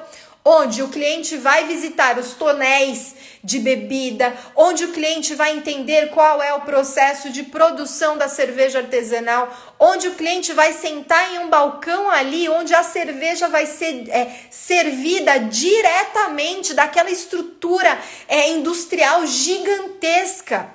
onde 0.47 0.84
o 0.84 0.89
cliente 0.89 1.38
vai 1.38 1.65
visitar 1.65 2.19
os 2.19 2.34
tonéis 2.34 3.15
de 3.43 3.58
bebida, 3.58 4.32
onde 4.56 4.86
o 4.86 4.91
cliente 4.91 5.34
vai 5.34 5.58
entender 5.58 6.12
qual 6.12 6.41
é 6.41 6.54
o 6.54 6.62
processo 6.62 7.32
de 7.32 7.41
produção 7.41 8.15
da 8.15 8.28
cerveja 8.28 8.78
artesanal, 8.78 9.51
onde 9.80 10.08
o 10.08 10.13
cliente 10.13 10.54
vai 10.54 10.71
sentar 10.71 11.34
em 11.34 11.39
um 11.39 11.49
balcão 11.49 12.12
ali, 12.12 12.47
onde 12.47 12.75
a 12.75 12.84
cerveja 12.84 13.47
vai 13.47 13.65
ser 13.65 14.08
é, 14.08 14.32
servida 14.51 15.39
diretamente 15.39 16.75
daquela 16.75 17.10
estrutura 17.10 17.97
é, 18.28 18.49
industrial 18.49 19.25
gigantesca. 19.25 20.69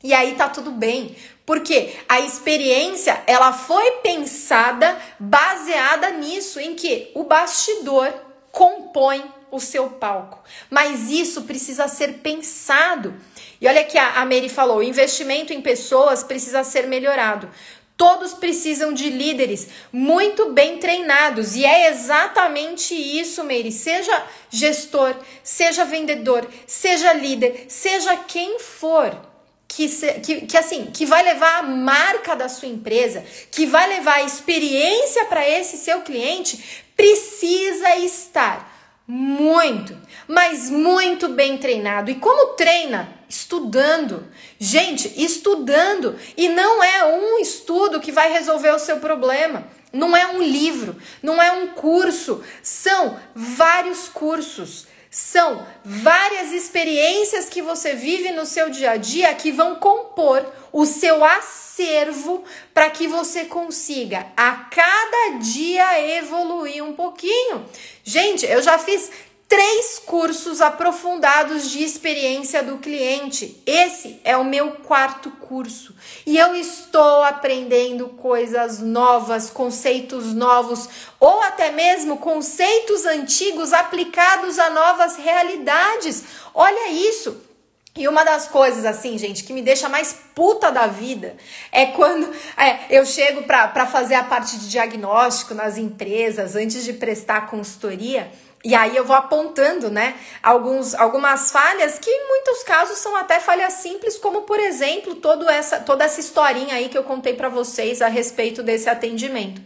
E 0.00 0.14
aí 0.14 0.36
tá 0.36 0.48
tudo 0.48 0.70
bem, 0.70 1.16
porque 1.48 1.94
a 2.06 2.20
experiência 2.20 3.22
ela 3.26 3.54
foi 3.54 3.92
pensada 4.02 5.00
baseada 5.18 6.10
nisso, 6.10 6.60
em 6.60 6.74
que 6.74 7.10
o 7.14 7.24
bastidor 7.24 8.12
compõe 8.52 9.24
o 9.50 9.58
seu 9.58 9.88
palco. 9.88 10.44
Mas 10.68 11.08
isso 11.08 11.44
precisa 11.44 11.88
ser 11.88 12.18
pensado. 12.18 13.14
E 13.58 13.66
olha 13.66 13.82
que 13.82 13.96
a 13.96 14.22
Mary 14.26 14.50
falou: 14.50 14.76
o 14.76 14.82
investimento 14.82 15.54
em 15.54 15.62
pessoas 15.62 16.22
precisa 16.22 16.62
ser 16.62 16.86
melhorado. 16.86 17.48
Todos 17.96 18.34
precisam 18.34 18.92
de 18.92 19.08
líderes 19.08 19.68
muito 19.90 20.52
bem 20.52 20.76
treinados. 20.76 21.56
E 21.56 21.64
é 21.64 21.88
exatamente 21.88 22.94
isso, 22.94 23.42
Mary. 23.42 23.72
Seja 23.72 24.22
gestor, 24.50 25.16
seja 25.42 25.86
vendedor, 25.86 26.46
seja 26.66 27.14
líder, 27.14 27.64
seja 27.70 28.14
quem 28.16 28.58
for. 28.58 29.27
Que, 29.68 29.86
que, 30.20 30.40
que, 30.46 30.56
assim, 30.56 30.86
que 30.86 31.04
vai 31.04 31.22
levar 31.22 31.58
a 31.58 31.62
marca 31.62 32.34
da 32.34 32.48
sua 32.48 32.68
empresa, 32.68 33.22
que 33.52 33.66
vai 33.66 33.86
levar 33.86 34.14
a 34.14 34.22
experiência 34.22 35.26
para 35.26 35.46
esse 35.46 35.76
seu 35.76 36.00
cliente, 36.00 36.82
precisa 36.96 37.96
estar 37.96 38.78
muito, 39.06 39.96
mas 40.26 40.68
muito 40.68 41.28
bem 41.28 41.56
treinado. 41.56 42.10
E 42.10 42.16
como 42.16 42.54
treina? 42.54 43.16
Estudando. 43.28 44.26
Gente, 44.58 45.22
estudando. 45.22 46.16
E 46.36 46.48
não 46.48 46.82
é 46.82 47.04
um 47.06 47.38
estudo 47.38 48.00
que 48.00 48.12
vai 48.12 48.30
resolver 48.30 48.70
o 48.70 48.78
seu 48.78 48.98
problema. 48.98 49.66
Não 49.92 50.14
é 50.14 50.26
um 50.26 50.42
livro, 50.42 50.96
não 51.22 51.40
é 51.40 51.50
um 51.52 51.68
curso, 51.68 52.44
são 52.62 53.18
vários 53.34 54.08
cursos. 54.08 54.86
São 55.10 55.66
várias 55.82 56.52
experiências 56.52 57.48
que 57.48 57.62
você 57.62 57.94
vive 57.94 58.30
no 58.32 58.44
seu 58.44 58.68
dia 58.68 58.92
a 58.92 58.96
dia 58.96 59.34
que 59.34 59.50
vão 59.50 59.76
compor 59.76 60.44
o 60.70 60.84
seu 60.84 61.24
acervo 61.24 62.44
para 62.74 62.90
que 62.90 63.08
você 63.08 63.46
consiga 63.46 64.26
a 64.36 64.52
cada 64.70 65.38
dia 65.38 66.18
evoluir 66.18 66.84
um 66.84 66.92
pouquinho. 66.92 67.66
Gente, 68.04 68.44
eu 68.44 68.62
já 68.62 68.78
fiz 68.78 69.10
três 69.48 69.98
cursos 69.98 70.60
aprofundados 70.60 71.70
de 71.70 71.82
experiência 71.82 72.62
do 72.62 72.76
cliente. 72.76 73.60
Esse 73.64 74.20
é 74.22 74.36
o 74.36 74.44
meu 74.44 74.72
quarto 74.72 75.30
curso 75.30 75.96
e 76.26 76.36
eu 76.36 76.54
estou 76.54 77.22
aprendendo 77.22 78.10
coisas 78.10 78.80
novas, 78.80 79.48
conceitos 79.48 80.34
novos 80.34 80.88
ou 81.18 81.42
até 81.42 81.72
mesmo 81.72 82.18
conceitos 82.18 83.06
antigos 83.06 83.72
aplicados 83.72 84.58
a 84.58 84.68
novas 84.68 85.16
realidades. 85.16 86.24
Olha 86.54 86.90
isso. 86.90 87.48
E 87.96 88.06
uma 88.06 88.22
das 88.22 88.46
coisas, 88.46 88.84
assim, 88.84 89.18
gente, 89.18 89.42
que 89.42 89.52
me 89.52 89.60
deixa 89.60 89.88
mais 89.88 90.14
puta 90.32 90.70
da 90.70 90.86
vida 90.86 91.36
é 91.72 91.86
quando 91.86 92.32
é, 92.56 92.78
eu 92.90 93.04
chego 93.04 93.42
para 93.42 93.86
fazer 93.86 94.14
a 94.14 94.22
parte 94.22 94.56
de 94.56 94.68
diagnóstico 94.68 95.52
nas 95.52 95.76
empresas 95.76 96.54
antes 96.54 96.84
de 96.84 96.92
prestar 96.92 97.48
consultoria. 97.48 98.30
E 98.68 98.74
aí 98.74 98.94
eu 98.94 99.02
vou 99.02 99.16
apontando, 99.16 99.88
né, 99.88 100.14
alguns, 100.42 100.94
algumas 100.94 101.50
falhas 101.50 101.98
que 101.98 102.10
em 102.10 102.28
muitos 102.28 102.62
casos 102.64 102.98
são 102.98 103.16
até 103.16 103.40
falhas 103.40 103.72
simples, 103.72 104.18
como 104.18 104.42
por 104.42 104.60
exemplo, 104.60 105.14
todo 105.14 105.48
essa, 105.48 105.80
toda 105.80 106.04
essa 106.04 106.20
historinha 106.20 106.74
aí 106.74 106.90
que 106.90 106.98
eu 106.98 107.02
contei 107.02 107.32
para 107.32 107.48
vocês 107.48 108.02
a 108.02 108.08
respeito 108.08 108.62
desse 108.62 108.90
atendimento. 108.90 109.58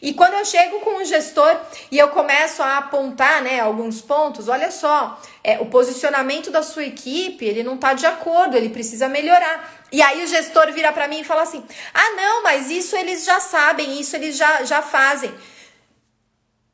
E 0.00 0.14
quando 0.14 0.32
eu 0.32 0.44
chego 0.46 0.80
com 0.80 1.02
o 1.02 1.04
gestor 1.04 1.54
e 1.90 1.98
eu 1.98 2.08
começo 2.08 2.62
a 2.62 2.78
apontar, 2.78 3.42
né, 3.42 3.60
alguns 3.60 4.00
pontos, 4.00 4.48
olha 4.48 4.70
só, 4.70 5.20
é, 5.44 5.58
o 5.60 5.66
posicionamento 5.66 6.50
da 6.50 6.62
sua 6.62 6.86
equipe, 6.86 7.44
ele 7.44 7.62
não 7.62 7.76
tá 7.76 7.92
de 7.92 8.06
acordo, 8.06 8.56
ele 8.56 8.70
precisa 8.70 9.06
melhorar. 9.06 9.84
E 9.92 10.00
aí 10.00 10.24
o 10.24 10.26
gestor 10.26 10.72
vira 10.72 10.94
para 10.94 11.06
mim 11.06 11.20
e 11.20 11.24
fala 11.24 11.42
assim: 11.42 11.62
"Ah, 11.92 12.10
não, 12.16 12.42
mas 12.42 12.70
isso 12.70 12.96
eles 12.96 13.22
já 13.22 13.38
sabem, 13.38 14.00
isso 14.00 14.16
eles 14.16 14.34
já 14.34 14.64
já 14.64 14.80
fazem". 14.80 15.30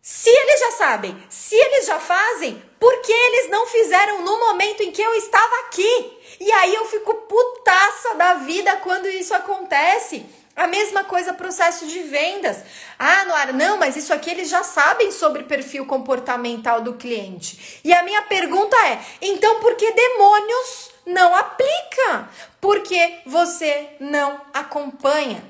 Se 0.05 0.29
eles 0.29 0.59
já 0.59 0.71
sabem, 0.73 1.17
se 1.29 1.55
eles 1.55 1.87
já 1.87 2.01
fazem, 2.01 2.61
por 2.81 2.93
que 3.03 3.13
eles 3.13 3.49
não 3.51 3.65
fizeram 3.69 4.23
no 4.23 4.41
momento 4.41 4.83
em 4.83 4.91
que 4.91 5.01
eu 5.01 5.15
estava 5.15 5.61
aqui? 5.61 6.19
E 6.41 6.51
aí 6.51 6.75
eu 6.75 6.85
fico 6.87 7.15
putaça 7.15 8.17
da 8.17 8.35
vida 8.35 8.75
quando 8.79 9.07
isso 9.07 9.33
acontece. 9.33 10.27
A 10.57 10.67
mesma 10.67 11.05
coisa 11.05 11.33
processo 11.33 11.87
de 11.87 12.01
vendas. 12.01 12.65
Ah, 12.99 13.25
Noara, 13.27 13.53
não, 13.53 13.79
mas 13.79 13.95
isso 13.95 14.13
aqui 14.13 14.29
eles 14.29 14.49
já 14.49 14.65
sabem 14.65 15.13
sobre 15.13 15.45
perfil 15.45 15.87
comportamental 15.87 16.81
do 16.81 16.95
cliente. 16.95 17.81
E 17.85 17.93
a 17.93 18.03
minha 18.03 18.23
pergunta 18.23 18.77
é: 18.89 19.01
então 19.21 19.61
por 19.61 19.77
que 19.77 19.89
demônios 19.93 20.91
não 21.07 21.33
aplica? 21.33 22.29
Porque 22.61 23.21
você 23.25 23.91
não 24.01 24.41
acompanha. 24.53 25.45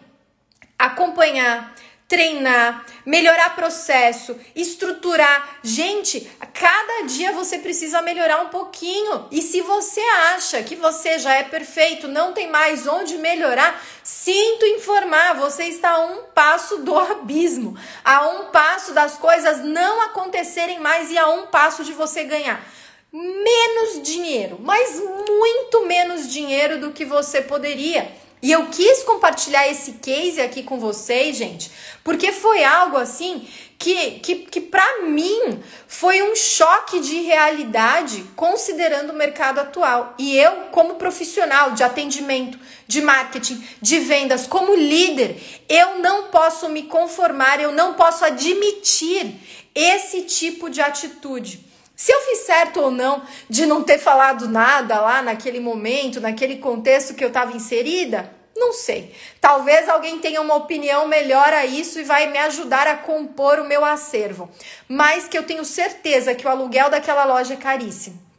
Acompanhar 0.78 1.74
treinar, 2.12 2.84
melhorar 3.06 3.56
processo, 3.56 4.38
estruturar. 4.54 5.56
Gente, 5.62 6.30
cada 6.52 7.06
dia 7.06 7.32
você 7.32 7.56
precisa 7.56 8.02
melhorar 8.02 8.42
um 8.42 8.50
pouquinho. 8.50 9.28
E 9.30 9.40
se 9.40 9.62
você 9.62 10.02
acha 10.34 10.62
que 10.62 10.76
você 10.76 11.18
já 11.18 11.32
é 11.32 11.42
perfeito, 11.42 12.06
não 12.08 12.34
tem 12.34 12.50
mais 12.50 12.86
onde 12.86 13.16
melhorar, 13.16 13.82
sinto 14.02 14.66
informar, 14.66 15.36
você 15.36 15.64
está 15.64 15.92
a 15.92 16.00
um 16.00 16.24
passo 16.34 16.80
do 16.80 16.98
abismo, 16.98 17.78
a 18.04 18.28
um 18.28 18.50
passo 18.50 18.92
das 18.92 19.16
coisas 19.16 19.64
não 19.64 20.02
acontecerem 20.02 20.80
mais 20.80 21.10
e 21.10 21.16
a 21.16 21.26
um 21.30 21.46
passo 21.46 21.82
de 21.82 21.94
você 21.94 22.24
ganhar 22.24 22.62
menos 23.10 24.02
dinheiro, 24.02 24.58
mas 24.62 24.98
muito 25.00 25.86
menos 25.86 26.30
dinheiro 26.30 26.78
do 26.78 26.92
que 26.92 27.06
você 27.06 27.40
poderia. 27.40 28.21
E 28.42 28.50
eu 28.50 28.66
quis 28.66 29.04
compartilhar 29.04 29.68
esse 29.68 29.92
case 29.92 30.40
aqui 30.40 30.64
com 30.64 30.76
vocês, 30.80 31.36
gente, 31.36 31.70
porque 32.02 32.32
foi 32.32 32.64
algo 32.64 32.96
assim 32.96 33.46
que, 33.78 34.18
que, 34.18 34.34
que 34.34 34.60
para 34.60 35.02
mim 35.02 35.62
foi 35.86 36.22
um 36.22 36.34
choque 36.34 36.98
de 36.98 37.20
realidade 37.20 38.24
considerando 38.34 39.10
o 39.10 39.16
mercado 39.16 39.60
atual. 39.60 40.14
E 40.18 40.36
eu, 40.36 40.52
como 40.72 40.96
profissional 40.96 41.70
de 41.70 41.84
atendimento, 41.84 42.58
de 42.88 43.00
marketing, 43.00 43.64
de 43.80 44.00
vendas, 44.00 44.46
como 44.46 44.74
líder, 44.74 45.40
eu 45.68 46.00
não 46.00 46.24
posso 46.24 46.68
me 46.68 46.82
conformar, 46.82 47.60
eu 47.60 47.70
não 47.70 47.94
posso 47.94 48.24
admitir 48.24 49.36
esse 49.72 50.22
tipo 50.22 50.68
de 50.68 50.80
atitude. 50.80 51.71
Se 51.94 52.12
eu 52.12 52.20
fiz 52.22 52.40
certo 52.40 52.80
ou 52.80 52.90
não 52.90 53.22
de 53.48 53.66
não 53.66 53.82
ter 53.82 53.98
falado 53.98 54.48
nada 54.48 55.00
lá 55.00 55.22
naquele 55.22 55.60
momento, 55.60 56.20
naquele 56.20 56.56
contexto 56.56 57.14
que 57.14 57.24
eu 57.24 57.28
estava 57.28 57.56
inserida, 57.56 58.32
não 58.56 58.72
sei. 58.72 59.14
Talvez 59.40 59.88
alguém 59.88 60.18
tenha 60.18 60.40
uma 60.40 60.54
opinião 60.54 61.06
melhor 61.08 61.52
a 61.52 61.64
isso 61.64 61.98
e 61.98 62.04
vai 62.04 62.30
me 62.30 62.38
ajudar 62.38 62.86
a 62.86 62.96
compor 62.96 63.58
o 63.58 63.64
meu 63.64 63.84
acervo. 63.84 64.50
Mas 64.88 65.26
que 65.26 65.36
eu 65.36 65.42
tenho 65.44 65.64
certeza 65.64 66.34
que 66.34 66.46
o 66.46 66.50
aluguel 66.50 66.90
daquela 66.90 67.24
loja 67.24 67.54
é 67.54 67.56
caríssimo 67.56 68.32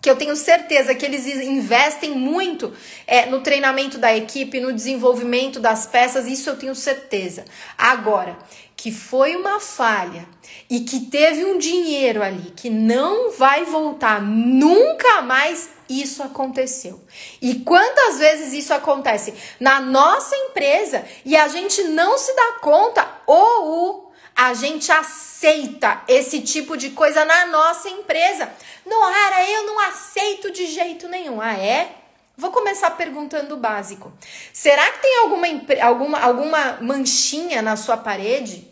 que 0.00 0.08
eu 0.08 0.16
tenho 0.16 0.34
certeza 0.34 0.94
que 0.94 1.04
eles 1.04 1.26
investem 1.26 2.12
muito 2.12 2.72
é, 3.06 3.26
no 3.26 3.40
treinamento 3.40 3.98
da 3.98 4.16
equipe, 4.16 4.60
no 4.60 4.72
desenvolvimento 4.72 5.60
das 5.60 5.86
peças, 5.86 6.26
isso 6.26 6.48
eu 6.48 6.56
tenho 6.56 6.74
certeza. 6.74 7.44
Agora, 7.76 8.38
que 8.74 8.90
foi 8.90 9.36
uma 9.36 9.60
falha 9.60 10.26
e 10.70 10.80
que 10.80 11.00
teve 11.00 11.44
um 11.44 11.58
dinheiro 11.58 12.22
ali 12.22 12.52
que 12.52 12.70
não 12.70 13.32
vai 13.32 13.64
voltar 13.64 14.22
nunca 14.22 15.20
mais, 15.20 15.68
isso 15.88 16.22
aconteceu. 16.22 17.02
E 17.42 17.56
quantas 17.56 18.20
vezes 18.20 18.52
isso 18.52 18.72
acontece 18.72 19.34
na 19.58 19.80
nossa 19.80 20.36
empresa 20.36 21.04
e 21.24 21.36
a 21.36 21.48
gente 21.48 21.82
não 21.82 22.16
se 22.16 22.32
dá 22.36 22.52
conta 22.60 23.04
ou 23.26 24.12
a 24.36 24.54
gente 24.54 24.92
aceita 24.92 26.02
esse 26.06 26.40
tipo 26.40 26.76
de 26.76 26.90
coisa 26.90 27.24
na 27.24 27.46
nossa 27.46 27.88
empresa. 27.88 28.48
Noara, 28.86 29.50
eu 29.50 29.66
não 29.66 29.80
aceito 29.80 30.52
de 30.52 30.66
jeito 30.66 31.08
nenhum. 31.08 31.40
Ah, 31.40 31.58
é? 31.58 31.96
Vou 32.36 32.52
começar 32.52 32.92
perguntando 32.92 33.54
o 33.54 33.58
básico. 33.58 34.12
Será 34.52 34.88
que 34.92 35.02
tem 35.02 35.18
alguma, 35.18 35.46
alguma, 35.82 36.20
alguma 36.20 36.78
manchinha 36.80 37.60
na 37.60 37.76
sua 37.76 37.96
parede? 37.96 38.69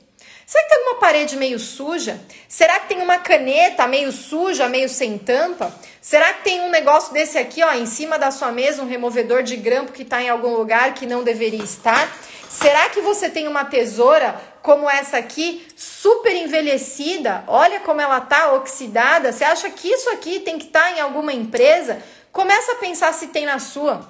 Será 0.49 0.63
que 0.63 0.69
tem 0.71 0.79
alguma 0.79 0.99
parede 0.99 1.37
meio 1.37 1.59
suja? 1.59 2.19
Será 2.49 2.81
que 2.81 2.89
tem 2.89 3.03
uma 3.03 3.19
caneta 3.19 3.87
meio 3.87 4.11
suja, 4.11 4.67
meio 4.67 4.89
sem 4.89 5.19
tampa? 5.19 5.71
Será 6.01 6.33
que 6.33 6.45
tem 6.45 6.63
um 6.63 6.71
negócio 6.71 7.13
desse 7.13 7.37
aqui, 7.37 7.63
ó, 7.63 7.75
em 7.75 7.85
cima 7.85 8.19
da 8.19 8.31
sua 8.31 8.51
mesa, 8.51 8.83
um 8.83 8.89
removedor 8.89 9.43
de 9.43 9.57
grampo 9.57 9.93
que 9.93 10.05
está 10.05 10.23
em 10.23 10.31
algum 10.31 10.55
lugar 10.57 10.95
que 10.95 11.05
não 11.05 11.23
deveria 11.23 11.63
estar? 11.63 12.11
Será 12.49 12.89
que 12.89 13.03
você 13.03 13.29
tem 13.29 13.47
uma 13.47 13.67
tesoura 13.67 14.41
como 14.63 14.89
essa 14.89 15.19
aqui, 15.19 15.69
super 15.77 16.35
envelhecida? 16.35 17.45
Olha 17.47 17.81
como 17.81 18.01
ela 18.01 18.19
tá 18.19 18.55
oxidada. 18.55 19.33
Você 19.33 19.45
acha 19.45 19.69
que 19.69 19.87
isso 19.87 20.09
aqui 20.09 20.41
tem 20.41 20.57
que 20.57 20.69
estar 20.69 20.85
tá 20.85 20.93
em 20.93 21.01
alguma 21.01 21.35
empresa? 21.35 22.03
Começa 22.33 22.73
a 22.73 22.77
pensar 22.77 23.13
se 23.13 23.27
tem 23.27 23.45
na 23.45 23.59
sua. 23.59 24.01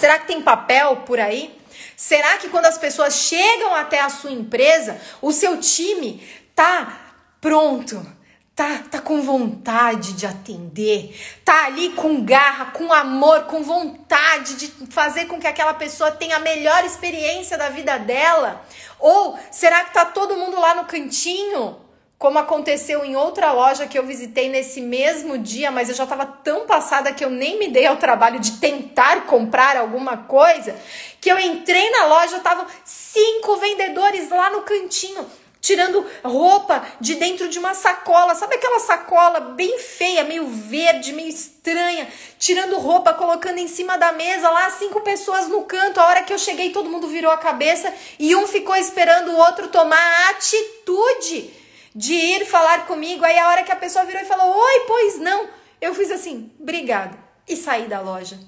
Será 0.00 0.18
que 0.18 0.28
tem 0.28 0.40
papel 0.40 1.02
por 1.04 1.20
aí? 1.20 1.57
Será 1.98 2.38
que 2.38 2.48
quando 2.48 2.66
as 2.66 2.78
pessoas 2.78 3.12
chegam 3.12 3.74
até 3.74 4.00
a 4.00 4.08
sua 4.08 4.30
empresa, 4.30 5.00
o 5.20 5.32
seu 5.32 5.58
time 5.58 6.24
tá 6.54 6.96
pronto? 7.40 8.06
Tá, 8.54 8.84
tá 8.88 9.00
com 9.00 9.20
vontade 9.20 10.12
de 10.12 10.24
atender, 10.24 11.12
tá 11.44 11.66
ali 11.66 11.90
com 11.90 12.24
garra, 12.24 12.66
com 12.66 12.92
amor, 12.92 13.46
com 13.46 13.64
vontade 13.64 14.54
de 14.54 14.68
fazer 14.92 15.26
com 15.26 15.40
que 15.40 15.46
aquela 15.48 15.74
pessoa 15.74 16.12
tenha 16.12 16.36
a 16.36 16.40
melhor 16.40 16.84
experiência 16.84 17.58
da 17.58 17.68
vida 17.68 17.98
dela? 17.98 18.64
Ou 19.00 19.36
será 19.50 19.84
que 19.84 19.92
tá 19.92 20.04
todo 20.04 20.36
mundo 20.36 20.60
lá 20.60 20.76
no 20.76 20.84
cantinho? 20.84 21.80
Como 22.18 22.36
aconteceu 22.36 23.04
em 23.04 23.14
outra 23.14 23.52
loja 23.52 23.86
que 23.86 23.96
eu 23.96 24.04
visitei 24.04 24.48
nesse 24.48 24.80
mesmo 24.80 25.38
dia, 25.38 25.70
mas 25.70 25.88
eu 25.88 25.94
já 25.94 26.02
estava 26.02 26.26
tão 26.26 26.66
passada 26.66 27.12
que 27.12 27.24
eu 27.24 27.30
nem 27.30 27.60
me 27.60 27.68
dei 27.68 27.86
ao 27.86 27.96
trabalho 27.96 28.40
de 28.40 28.58
tentar 28.58 29.24
comprar 29.26 29.76
alguma 29.76 30.16
coisa, 30.16 30.74
que 31.20 31.30
eu 31.30 31.38
entrei 31.38 31.88
na 31.90 32.06
loja, 32.06 32.38
estavam 32.38 32.66
cinco 32.84 33.54
vendedores 33.58 34.30
lá 34.30 34.50
no 34.50 34.62
cantinho, 34.62 35.24
tirando 35.60 36.04
roupa 36.24 36.84
de 37.00 37.14
dentro 37.14 37.48
de 37.48 37.56
uma 37.56 37.72
sacola. 37.72 38.34
Sabe 38.34 38.56
aquela 38.56 38.80
sacola 38.80 39.38
bem 39.38 39.78
feia, 39.78 40.24
meio 40.24 40.48
verde, 40.48 41.12
meio 41.12 41.28
estranha, 41.28 42.08
tirando 42.36 42.80
roupa, 42.80 43.14
colocando 43.14 43.58
em 43.58 43.68
cima 43.68 43.96
da 43.96 44.10
mesa 44.10 44.50
lá, 44.50 44.68
cinco 44.70 45.02
pessoas 45.02 45.46
no 45.46 45.62
canto. 45.62 46.00
A 46.00 46.06
hora 46.06 46.22
que 46.24 46.32
eu 46.32 46.38
cheguei, 46.38 46.70
todo 46.70 46.90
mundo 46.90 47.06
virou 47.06 47.30
a 47.30 47.38
cabeça 47.38 47.94
e 48.18 48.34
um 48.34 48.44
ficou 48.44 48.74
esperando 48.74 49.30
o 49.30 49.36
outro 49.36 49.68
tomar 49.68 50.30
atitude 50.30 51.57
de 51.94 52.12
ir 52.12 52.46
falar 52.46 52.86
comigo. 52.86 53.24
Aí 53.24 53.38
a 53.38 53.48
hora 53.48 53.62
que 53.62 53.72
a 53.72 53.76
pessoa 53.76 54.04
virou 54.04 54.22
e 54.22 54.26
falou: 54.26 54.56
Oi, 54.56 54.80
pois 54.86 55.18
não. 55.18 55.48
Eu 55.80 55.94
fiz 55.94 56.10
assim, 56.10 56.50
obrigado. 56.58 57.16
E 57.46 57.56
saí 57.56 57.86
da 57.86 58.00
loja. 58.00 58.38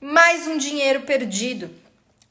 Mais 0.00 0.46
um 0.46 0.56
dinheiro 0.56 1.02
perdido. 1.02 1.70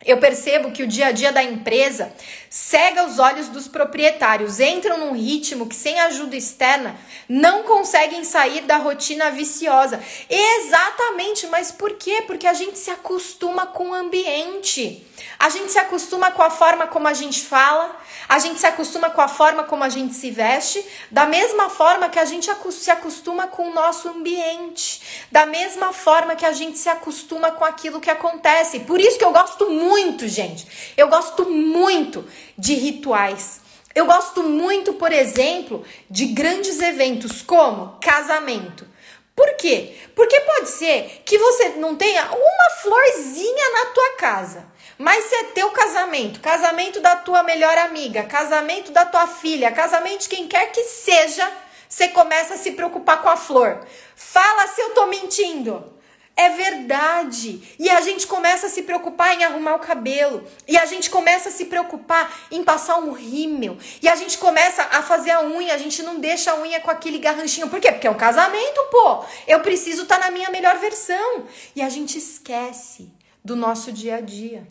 Eu 0.06 0.18
percebo 0.18 0.72
que 0.72 0.84
o 0.84 0.88
dia 0.88 1.08
a 1.08 1.12
dia 1.12 1.32
da 1.32 1.44
empresa 1.44 2.14
cega 2.50 3.06
os 3.06 3.20
olhos 3.20 3.48
dos 3.48 3.68
proprietários, 3.68 4.60
entram 4.60 4.98
num 4.98 5.14
ritmo 5.14 5.68
que, 5.68 5.76
sem 5.76 6.00
ajuda 6.02 6.36
externa, 6.36 6.98
não 7.30 7.64
conseguem 7.64 8.24
sair 8.24 8.62
da 8.62 8.78
rotina 8.78 9.32
viciosa. 9.32 10.04
Exatamente, 10.30 11.48
mas 11.48 11.72
por 11.72 11.94
quê? 11.94 12.24
Porque 12.28 12.46
a 12.46 12.54
gente 12.54 12.78
se 12.78 12.92
acostuma 12.92 13.68
com 13.68 13.92
o 13.92 13.94
ambiente. 13.94 15.08
A 15.40 15.50
gente 15.50 15.72
se 15.72 15.80
acostuma 15.80 16.32
com 16.32 16.42
a 16.42 16.50
forma 16.50 16.88
como 16.88 17.08
a 17.08 17.14
gente 17.14 17.42
fala, 17.42 17.96
a 18.28 18.40
gente 18.40 18.60
se 18.60 18.66
acostuma 18.66 19.10
com 19.10 19.22
a 19.22 19.28
forma 19.28 19.64
como 19.64 19.84
a 19.84 19.90
gente 19.90 20.14
se 20.14 20.32
veste, 20.32 20.84
da 21.10 21.26
mesma 21.26 21.70
forma 21.70 22.10
que 22.10 22.20
a 22.20 22.26
gente 22.26 22.50
se 22.72 22.92
acostuma 22.92 23.48
com 23.48 23.70
o 23.70 23.74
nosso 23.74 24.10
ambiente, 24.10 25.02
da 25.32 25.46
mesma 25.46 25.94
forma 25.94 26.36
que 26.36 26.46
a 26.46 26.52
gente 26.52 26.78
se 26.78 26.90
acostuma 26.90 27.52
com 27.52 27.64
aquilo 27.64 28.02
que 28.02 28.10
acontece. 28.10 28.82
Por 28.82 29.00
isso 29.00 29.18
que 29.18 29.26
eu 29.26 29.32
gosto 29.32 29.70
muito, 29.70 29.91
gente. 30.28 30.94
Eu 30.96 31.08
gosto 31.08 31.50
muito 31.50 32.26
de 32.58 32.74
rituais. 32.74 33.62
Eu 33.94 34.06
gosto 34.06 34.44
muito, 34.44 34.94
por 34.94 35.12
exemplo, 35.12 35.84
de 36.10 36.28
grandes 36.28 36.80
eventos 36.80 37.42
como 37.42 37.98
casamento. 38.02 38.88
Por 39.36 39.56
quê? 39.56 39.96
Porque 40.16 40.40
pode 40.42 40.70
ser 40.70 41.24
que 41.26 41.38
você 41.38 41.70
não 41.78 41.96
tenha 41.96 42.24
uma 42.26 42.70
florzinha 42.82 43.70
na 43.74 43.86
tua 43.88 44.16
casa. 44.18 44.72
Mas 44.98 45.26
se 45.26 45.36
é 45.36 45.44
teu 45.46 45.72
casamento, 45.72 46.40
casamento 46.40 47.00
da 47.00 47.16
tua 47.16 47.42
melhor 47.42 47.76
amiga, 47.80 48.24
casamento 48.24 48.92
da 48.92 49.04
tua 49.04 49.26
filha, 49.26 49.72
casamento 49.72 50.22
de 50.22 50.30
quem 50.30 50.48
quer 50.48 50.72
que 50.72 50.84
seja, 50.84 51.52
você 51.90 52.08
começa 52.10 52.54
a 52.54 52.58
se 52.58 52.74
preocupar 52.74 53.22
com 53.22 53.30
a 53.30 53.36
flor. 53.36 53.86
Fala 54.16 54.68
se 54.68 54.80
eu 54.80 54.92
tô 54.92 55.08
mentindo. 55.08 56.01
É 56.36 56.50
verdade. 56.50 57.76
E 57.78 57.90
a 57.90 58.02
gente 58.02 58.26
começa 58.26 58.68
a 58.68 58.70
se 58.70 58.84
preocupar 58.84 59.36
em 59.36 59.44
arrumar 59.44 59.76
o 59.76 59.80
cabelo. 59.80 60.44
E 60.68 60.78
a 60.78 60.86
gente 60.86 61.10
começa 61.10 61.50
a 61.50 61.52
se 61.52 61.66
preocupar 61.66 62.48
em 62.50 62.64
passar 62.64 62.98
um 62.98 63.12
rímel. 63.12 63.78
E 64.02 64.08
a 64.08 64.16
gente 64.16 64.38
começa 64.38 64.84
a 64.84 65.04
fazer 65.04 65.32
a 65.32 65.44
unha. 65.44 65.74
A 65.74 65.78
gente 65.78 66.02
não 66.02 66.20
deixa 66.20 66.52
a 66.52 66.60
unha 66.60 66.80
com 66.80 66.90
aquele 66.90 67.20
garranchinho. 67.20 67.70
Por 67.70 67.80
quê? 67.80 67.92
Porque 67.92 68.08
é 68.08 68.12
um 68.12 68.18
casamento, 68.18 68.82
pô. 68.90 69.24
Eu 69.48 69.60
preciso 69.60 70.04
estar 70.04 70.18
tá 70.18 70.26
na 70.26 70.32
minha 70.32 70.50
melhor 70.50 70.78
versão. 70.78 71.46
E 71.76 71.82
a 71.82 71.90
gente 71.90 72.18
esquece 72.18 73.12
do 73.44 73.56
nosso 73.56 73.92
dia 73.92 74.16
a 74.16 74.22
dia. 74.22 74.68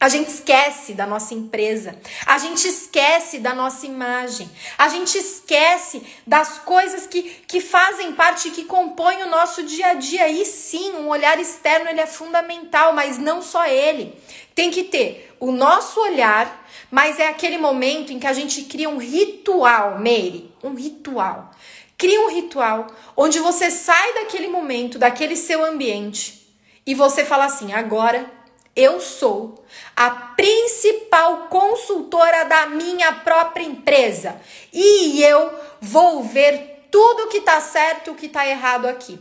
A 0.00 0.08
gente 0.08 0.28
esquece 0.28 0.94
da 0.94 1.06
nossa 1.06 1.34
empresa, 1.34 1.94
a 2.24 2.38
gente 2.38 2.66
esquece 2.66 3.38
da 3.38 3.54
nossa 3.54 3.84
imagem, 3.84 4.50
a 4.78 4.88
gente 4.88 5.18
esquece 5.18 6.02
das 6.26 6.58
coisas 6.60 7.06
que, 7.06 7.22
que 7.46 7.60
fazem 7.60 8.12
parte, 8.12 8.50
que 8.50 8.64
compõem 8.64 9.22
o 9.24 9.28
nosso 9.28 9.62
dia 9.62 9.88
a 9.88 9.94
dia. 9.94 10.26
E 10.26 10.46
sim, 10.46 10.92
um 10.92 11.08
olhar 11.08 11.38
externo 11.38 11.90
ele 11.90 12.00
é 12.00 12.06
fundamental, 12.06 12.94
mas 12.94 13.18
não 13.18 13.42
só 13.42 13.66
ele. 13.66 14.18
Tem 14.54 14.70
que 14.70 14.84
ter 14.84 15.36
o 15.38 15.52
nosso 15.52 16.00
olhar, 16.00 16.66
mas 16.90 17.20
é 17.20 17.28
aquele 17.28 17.58
momento 17.58 18.10
em 18.10 18.18
que 18.18 18.26
a 18.26 18.32
gente 18.32 18.62
cria 18.62 18.88
um 18.88 18.96
ritual, 18.96 19.98
Meire, 19.98 20.50
um 20.64 20.72
ritual. 20.72 21.50
Cria 21.98 22.22
um 22.22 22.30
ritual 22.30 22.86
onde 23.14 23.38
você 23.38 23.70
sai 23.70 24.14
daquele 24.14 24.48
momento, 24.48 24.98
daquele 24.98 25.36
seu 25.36 25.62
ambiente, 25.62 26.40
e 26.86 26.94
você 26.94 27.22
fala 27.22 27.44
assim: 27.44 27.74
agora 27.74 28.39
eu 28.74 29.00
sou 29.00 29.64
a 29.96 30.10
principal 30.10 31.48
consultora 31.48 32.44
da 32.44 32.66
minha 32.66 33.12
própria 33.12 33.64
empresa 33.64 34.40
e 34.72 35.22
eu 35.22 35.52
vou 35.80 36.22
ver 36.22 36.86
tudo 36.90 37.28
que 37.28 37.40
tá 37.40 37.60
certo 37.60 38.08
e 38.08 38.10
o 38.10 38.14
que 38.16 38.28
tá 38.28 38.46
errado 38.46 38.86
aqui. 38.86 39.18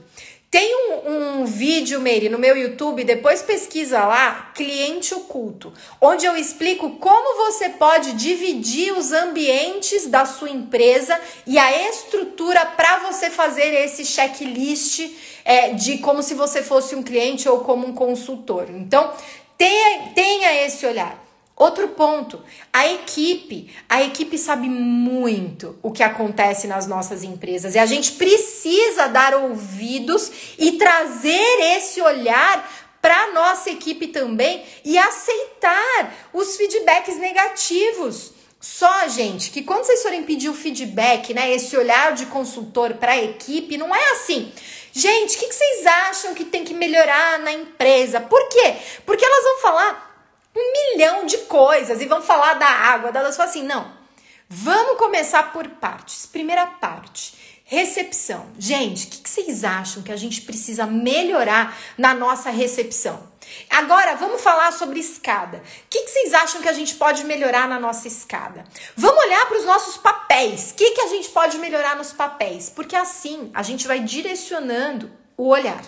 Tem 0.52 0.76
um, 0.76 1.42
um 1.42 1.46
vídeo, 1.46 2.02
Meire, 2.02 2.28
no 2.28 2.40
meu 2.40 2.58
YouTube, 2.58 3.04
depois 3.04 3.40
pesquisa 3.40 4.04
lá, 4.04 4.52
cliente 4.56 5.14
oculto, 5.14 5.72
onde 6.02 6.26
eu 6.26 6.36
explico 6.36 6.96
como 6.96 7.46
você 7.46 7.70
pode 7.70 8.14
dividir 8.14 8.92
os 8.94 9.12
ambientes 9.12 10.08
da 10.08 10.26
sua 10.26 10.50
empresa 10.50 11.20
e 11.46 11.60
a 11.60 11.88
estrutura 11.90 12.66
para 12.66 12.98
você 12.98 13.30
fazer 13.30 13.76
esse 13.76 14.04
checklist 14.04 15.12
é, 15.46 15.74
de 15.74 16.00
como 16.00 16.24
se 16.24 16.34
você 16.34 16.64
fosse 16.64 16.96
um 16.96 17.04
cliente 17.04 17.48
ou 17.48 17.60
como 17.60 17.86
um 17.86 17.94
consultor. 17.94 18.66
Então, 18.70 19.14
Tenha, 19.60 20.14
tenha 20.16 20.66
esse 20.66 20.86
olhar. 20.86 21.22
Outro 21.54 21.90
ponto, 21.90 22.42
a 22.72 22.88
equipe. 22.88 23.76
A 23.90 24.02
equipe 24.02 24.38
sabe 24.38 24.70
muito 24.70 25.78
o 25.84 25.92
que 25.92 26.02
acontece 26.02 26.66
nas 26.66 26.88
nossas 26.88 27.24
empresas 27.24 27.76
e 27.76 27.80
a 27.80 27.86
gente 27.86 28.14
precisa 28.14 29.08
dar 29.10 29.36
ouvidos 29.36 30.32
e 30.58 30.78
trazer 30.78 31.76
esse 31.76 32.02
olhar 32.02 32.72
para 33.02 33.34
nossa 33.34 33.70
equipe 33.70 34.08
também 34.08 34.64
e 34.86 34.98
aceitar 34.98 36.30
os 36.32 36.56
feedbacks 36.56 37.18
negativos. 37.18 38.39
Só, 38.60 39.08
gente, 39.08 39.52
que 39.52 39.62
quando 39.62 39.86
vocês 39.86 40.04
forem 40.04 40.24
pedir 40.24 40.50
o 40.50 40.54
feedback, 40.54 41.34
né, 41.34 41.52
esse 41.52 41.78
olhar 41.78 42.14
de 42.14 42.26
consultor 42.26 42.96
para 42.96 43.14
a 43.14 43.24
equipe, 43.24 43.78
não 43.78 43.96
é 43.96 44.12
assim. 44.12 44.52
Gente, 44.92 45.38
o 45.38 45.40
que, 45.40 45.48
que 45.48 45.56
vocês 45.56 45.86
acham 45.86 46.34
que 46.34 46.44
tem 46.44 46.66
que 46.66 46.74
melhorar 46.74 47.40
na 47.40 47.54
empresa? 47.54 48.20
Por 48.20 48.50
quê? 48.50 48.76
Porque 49.06 49.24
elas 49.24 49.44
vão 49.44 49.58
falar 49.60 50.10
um 50.56 50.94
milhão 50.94 51.26
de 51.26 51.38
coisas 51.40 52.02
e 52.02 52.06
vão 52.06 52.22
falar 52.22 52.56
da 52.56 52.68
água, 52.68 53.12
elas 53.14 53.38
falam 53.38 53.50
assim, 53.50 53.64
não. 53.64 54.00
Vamos 54.50 54.98
começar 54.98 55.54
por 55.54 55.68
partes. 55.68 56.26
Primeira 56.26 56.66
parte, 56.66 57.62
recepção. 57.64 58.48
Gente, 58.58 59.06
o 59.06 59.10
que, 59.10 59.18
que 59.20 59.30
vocês 59.30 59.64
acham 59.64 60.04
que 60.04 60.12
a 60.12 60.18
gente 60.18 60.42
precisa 60.42 60.86
melhorar 60.86 61.78
na 61.98 62.14
nossa 62.14 62.50
recepção? 62.50 63.30
Agora, 63.70 64.16
vamos 64.16 64.42
falar 64.42 64.72
sobre 64.72 65.00
escada. 65.00 65.58
O 65.58 65.62
que, 65.90 66.02
que, 66.02 66.10
vocês 66.10 66.34
acham 66.34 66.62
que 66.62 66.70
a 66.70 66.74
gente 66.74 66.96
pode 66.96 67.24
melhorar 67.24 67.68
na 67.68 67.80
nossa 67.80 68.08
escada? 68.08 68.64
Vamos 68.96 69.24
olhar 69.24 69.46
para 69.48 69.58
os 69.58 69.66
nossos 69.66 69.98
papéis. 69.98 70.72
O 70.72 70.76
que, 70.76 70.92
que 70.92 71.02
a 71.02 71.08
gente 71.08 71.30
pode 71.30 71.58
melhorar 71.58 71.96
nos 71.96 72.12
papéis? 72.12 72.70
Porque 72.70 72.96
assim 72.96 73.52
a 73.54 73.64
gente 73.64 73.88
vai 73.88 74.00
direcionando 74.00 75.12
o 75.38 75.48
olhar. 75.48 75.84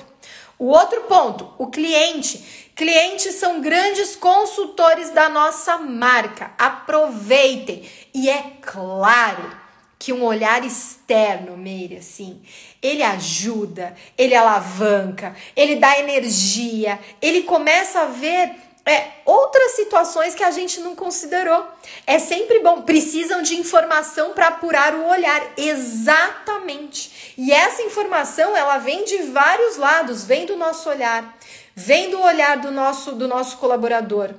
O 0.58 0.68
outro 0.68 1.02
ponto, 1.02 1.54
o 1.58 1.68
cliente. 1.68 2.72
Clientes 2.76 3.36
são 3.36 3.62
grandes 3.62 4.16
consultores 4.16 5.10
da 5.10 5.28
nossa 5.28 5.78
marca. 5.78 6.52
Aproveitem. 6.58 7.90
E 8.14 8.30
é 8.30 8.58
claro 8.62 9.60
que 9.98 10.12
um 10.12 10.24
olhar 10.24 10.66
externo, 10.66 11.56
Meire, 11.56 11.98
assim, 11.98 12.42
ele 12.82 13.04
ajuda, 13.04 13.96
ele 14.18 14.36
alavanca, 14.36 15.36
ele 15.56 15.76
dá 15.76 16.00
energia, 16.00 17.00
ele 17.22 17.44
começa 17.44 18.02
a 18.02 18.06
ver 18.06 18.56
é, 18.84 19.10
outras 19.26 19.74
situações 19.74 20.34
que 20.34 20.44
a 20.44 20.50
gente 20.50 20.80
não 20.80 20.96
considerou. 20.96 21.66
É 22.08 22.18
sempre 22.18 22.60
bom. 22.60 22.82
Precisam 22.82 23.42
de 23.42 23.56
informação 23.56 24.34
para 24.34 24.48
apurar 24.48 24.96
o 24.96 25.08
olhar. 25.08 25.54
Exatamente. 25.56 27.34
E 27.38 27.52
essa 27.52 27.84
informação, 27.84 28.58
ela 28.58 28.80
vem 28.80 29.06
de 29.06 29.18
vários 29.24 29.78
lados. 29.78 30.24
Vem 30.24 30.46
do 30.46 30.58
nosso 30.58 30.90
olhar. 30.90 31.38
Vem 31.76 32.10
do 32.10 32.20
olhar 32.20 32.58
do 32.58 32.72
nosso, 32.72 33.12
do 33.12 33.28
nosso 33.28 33.58
colaborador. 33.58 34.32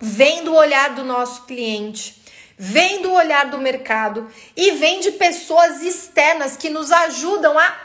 Vem 0.00 0.44
do 0.44 0.54
olhar 0.54 0.94
do 0.94 1.04
nosso 1.04 1.44
cliente. 1.44 2.23
Vem 2.58 3.02
do 3.02 3.12
olhar 3.12 3.46
do 3.46 3.58
mercado. 3.58 4.30
E 4.56 4.72
vem 4.72 5.00
de 5.00 5.12
pessoas 5.12 5.82
externas 5.82 6.56
que 6.56 6.70
nos 6.70 6.92
ajudam 6.92 7.58
a 7.58 7.84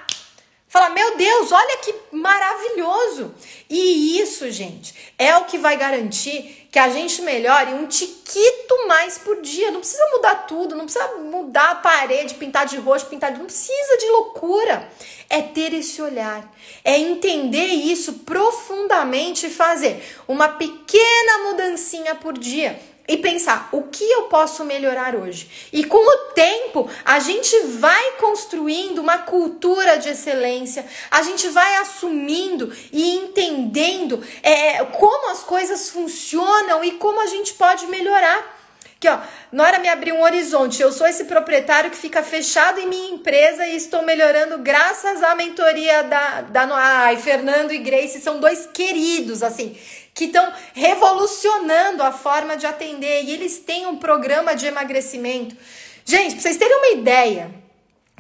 Fala, 0.70 0.90
meu 0.90 1.18
Deus, 1.18 1.52
olha 1.52 1.78
que 1.78 1.96
maravilhoso! 2.12 3.34
E 3.68 4.22
isso, 4.22 4.52
gente, 4.52 4.94
é 5.18 5.36
o 5.36 5.46
que 5.46 5.58
vai 5.58 5.76
garantir 5.76 6.68
que 6.72 6.78
a 6.78 6.90
gente 6.90 7.24
melhore 7.24 7.74
um 7.74 7.88
tiquito 7.88 8.88
mais 8.88 9.18
por 9.18 9.42
dia. 9.42 9.72
Não 9.72 9.80
precisa 9.80 10.08
mudar 10.12 10.46
tudo, 10.46 10.76
não 10.76 10.84
precisa 10.86 11.08
mudar 11.18 11.72
a 11.72 11.76
parede, 11.76 12.36
pintar 12.36 12.68
de 12.68 12.78
roxo, 12.78 13.08
pintar 13.08 13.32
de. 13.32 13.40
Não 13.40 13.48
precisa 13.48 13.98
de 13.98 14.06
loucura. 14.12 14.88
É 15.28 15.42
ter 15.42 15.74
esse 15.74 16.00
olhar, 16.04 16.48
é 16.84 17.00
entender 17.00 17.66
isso 17.66 18.14
profundamente 18.20 19.48
e 19.48 19.50
fazer 19.50 20.04
uma 20.28 20.50
pequena 20.50 21.50
mudancinha 21.50 22.14
por 22.14 22.38
dia 22.38 22.80
e 23.10 23.18
pensar 23.18 23.70
o 23.72 23.82
que 23.82 24.04
eu 24.04 24.24
posso 24.24 24.64
melhorar 24.64 25.16
hoje. 25.16 25.50
E 25.74 25.84
com 25.84 25.98
o 25.98 26.34
tempo, 26.34 26.88
a 27.04 27.20
gente 27.20 27.60
vai 27.80 28.12
construindo 28.20 29.00
uma 29.00 29.18
cultura 29.18 29.98
de 29.98 30.10
excelência, 30.10 30.86
a 31.10 31.24
gente 31.24 31.50
vai 31.50 31.78
assumindo 31.78 32.72
e 32.94 33.16
entendendo 33.16 34.24
é, 34.44 34.86
como 34.86 35.32
as 35.32 35.40
coisas 35.40 35.90
funcionam 35.90 36.84
e 36.84 36.92
como 36.92 37.20
a 37.20 37.26
gente 37.26 37.54
pode 37.56 37.88
melhorar. 37.88 38.60
Aqui, 39.00 39.08
ó, 39.08 39.18
Nora 39.52 39.80
me 39.80 39.88
abriu 39.88 40.14
um 40.14 40.24
horizonte. 40.24 40.82
Eu 40.82 40.92
sou 40.92 41.08
esse 41.08 41.24
proprietário 41.24 41.90
que 41.90 41.96
fica 41.96 42.22
fechado 42.22 42.80
em 42.80 42.86
minha 42.86 43.12
empresa 43.12 43.66
e 43.66 43.78
estou 43.78 44.04
melhorando 44.04 44.58
graças 44.60 45.24
à 45.24 45.34
mentoria 45.34 46.04
da, 46.04 46.42
da 46.42 46.68
Ai, 46.76 47.16
Fernando 47.16 47.72
e 47.72 47.78
Grace 47.80 48.20
são 48.20 48.42
dois 48.42 48.68
queridos, 48.68 49.42
assim, 49.42 49.76
que 50.20 50.26
estão 50.26 50.52
revolucionando 50.74 52.04
a 52.04 52.12
forma 52.12 52.58
de 52.58 52.66
atender 52.66 53.24
e 53.24 53.32
eles 53.32 53.60
têm 53.60 53.86
um 53.86 53.96
programa 53.96 54.54
de 54.54 54.66
emagrecimento. 54.66 55.56
Gente, 56.04 56.34
pra 56.34 56.42
vocês 56.42 56.58
terem 56.58 56.76
uma 56.76 56.90
ideia, 56.90 57.50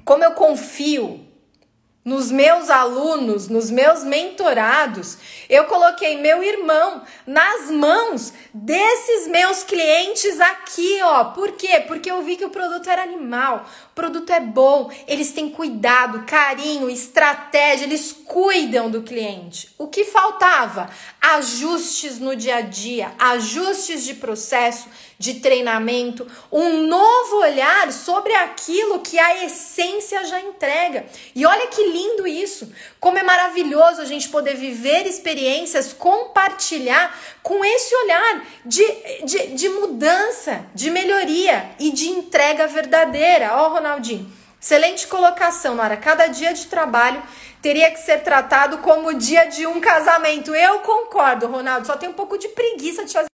como 0.05 0.23
eu 0.23 0.31
confio 0.31 1.19
nos 2.03 2.31
meus 2.31 2.69
alunos, 2.69 3.49
nos 3.49 3.69
meus 3.69 4.03
mentorados, 4.03 5.17
eu 5.49 5.65
coloquei 5.65 6.17
meu 6.17 6.41
irmão 6.41 7.03
nas 7.27 7.69
mãos 7.69 8.33
desses 8.53 9.27
meus 9.27 9.63
clientes 9.63 10.39
aqui, 10.39 10.99
ó. 11.03 11.25
Por 11.25 11.51
quê? 11.51 11.83
Porque 11.87 12.09
eu 12.09 12.23
vi 12.23 12.37
que 12.37 12.45
o 12.45 12.49
produto 12.49 12.89
era 12.89 13.03
animal, 13.03 13.65
o 13.91 13.95
produto 13.95 14.31
é 14.31 14.39
bom, 14.39 14.89
eles 15.07 15.33
têm 15.33 15.49
cuidado, 15.49 16.23
carinho, 16.25 16.89
estratégia, 16.89 17.85
eles 17.85 18.13
cuidam 18.25 18.89
do 18.89 19.03
cliente. 19.03 19.69
O 19.77 19.87
que 19.87 20.05
faltava? 20.05 20.89
Ajustes 21.19 22.17
no 22.17 22.33
dia 22.33 22.57
a 22.57 22.61
dia, 22.61 23.11
ajustes 23.19 24.05
de 24.05 24.13
processo, 24.13 24.87
de 25.19 25.35
treinamento, 25.35 26.25
um 26.49 26.87
novo 26.87 27.41
olhar 27.41 27.91
sobre 27.91 28.33
aquilo 28.33 29.01
que 29.01 29.19
a 29.19 29.43
essência 29.43 30.23
já 30.23 30.39
entrega. 30.39 31.05
E 31.35 31.45
olha 31.45 31.67
que 31.67 31.83
lindo 31.83 32.25
isso! 32.25 32.71
Como 33.01 33.17
é 33.17 33.23
maravilhoso 33.23 34.01
a 34.01 34.05
gente 34.05 34.29
poder 34.29 34.55
viver 34.55 35.05
experiências, 35.05 35.91
compartilhar 35.91 37.13
com 37.43 37.65
esse 37.65 37.93
olhar 37.93 38.45
de, 38.65 38.85
de, 39.25 39.47
de 39.47 39.67
mudança, 39.67 40.65
de 40.73 40.89
melhoria 40.89 41.69
e 41.77 41.91
de 41.91 42.07
entrega 42.07 42.65
verdadeira. 42.67 43.57
Ó, 43.57 43.65
oh, 43.67 43.73
Ronaldinho, 43.73 44.31
excelente 44.59 45.05
colocação, 45.05 45.75
Nara. 45.75 45.97
Cada 45.97 46.27
dia 46.27 46.53
de 46.53 46.65
trabalho 46.67 47.21
teria 47.61 47.91
que 47.91 47.99
ser 47.99 48.23
tratado 48.23 48.77
como 48.77 49.09
o 49.09 49.13
dia 49.13 49.47
de 49.47 49.67
um 49.67 49.81
casamento. 49.81 50.55
Eu 50.55 50.79
concordo, 50.79 51.47
Ronaldo. 51.47 51.85
Só 51.85 51.97
tem 51.97 52.07
um 52.07 52.13
pouco 52.13 52.37
de 52.37 52.47
preguiça 52.47 53.03
de 53.03 53.11
fazer 53.11 53.29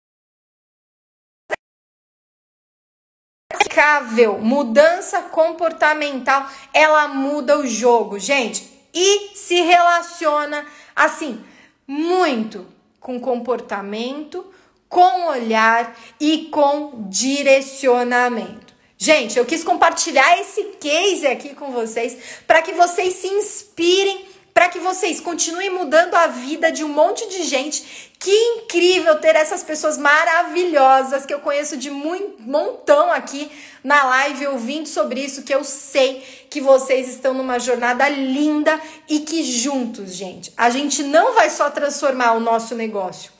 mudança 4.41 5.23
comportamental, 5.23 6.49
ela 6.73 7.09
muda 7.09 7.59
o 7.59 7.67
jogo, 7.67 8.19
gente, 8.19 8.69
e 8.93 9.37
se 9.37 9.61
relaciona 9.61 10.65
assim 10.95 11.43
muito 11.87 12.67
com 13.01 13.21
comportamento, 13.21 14.47
com 14.89 15.27
olhar 15.27 15.97
e 16.21 16.49
com 16.51 17.09
direcionamento. 17.09 18.73
Gente, 18.97 19.39
eu 19.39 19.45
quis 19.45 19.65
compartilhar 19.65 20.41
esse 20.41 20.63
case 20.81 21.27
aqui 21.27 21.55
com 21.55 21.73
vocês 21.73 22.17
para 22.47 22.63
que 22.63 22.73
vocês 22.73 23.15
se 23.15 23.27
inspirem 23.27 24.34
para 24.55 24.69
que 24.69 24.79
vocês 24.79 25.21
continuem 25.21 25.69
mudando 25.69 26.15
a 26.15 26.29
vida 26.29 26.71
de 26.71 26.85
um 26.85 26.89
monte 26.89 27.29
de 27.29 27.43
gente. 27.43 28.13
Que 28.21 28.31
incrível 28.31 29.17
ter 29.17 29.35
essas 29.35 29.65
pessoas 29.65 29.99
maravilhosas 29.99 31.27
que 31.27 31.35
eu 31.35 31.41
conheço 31.41 31.77
de 31.77 31.91
muito 31.91 32.41
montão 32.41 33.13
aqui 33.13 33.51
na 33.83 34.03
live 34.05 34.47
ouvindo 34.47 34.89
sobre 34.89 35.21
isso, 35.21 35.43
que 35.43 35.55
eu 35.55 35.63
sei 35.63 36.23
que 36.49 36.61
vocês 36.61 37.09
estão 37.09 37.35
numa 37.35 37.59
jornada 37.59 38.09
linda 38.09 38.81
e 39.09 39.21
que 39.21 39.43
juntos, 39.43 40.15
gente, 40.15 40.53
a 40.57 40.71
gente 40.71 41.03
não 41.03 41.35
vai 41.35 41.51
só 41.51 41.69
transformar 41.69 42.33
o 42.33 42.41
nosso 42.41 42.75
negócio, 42.75 43.31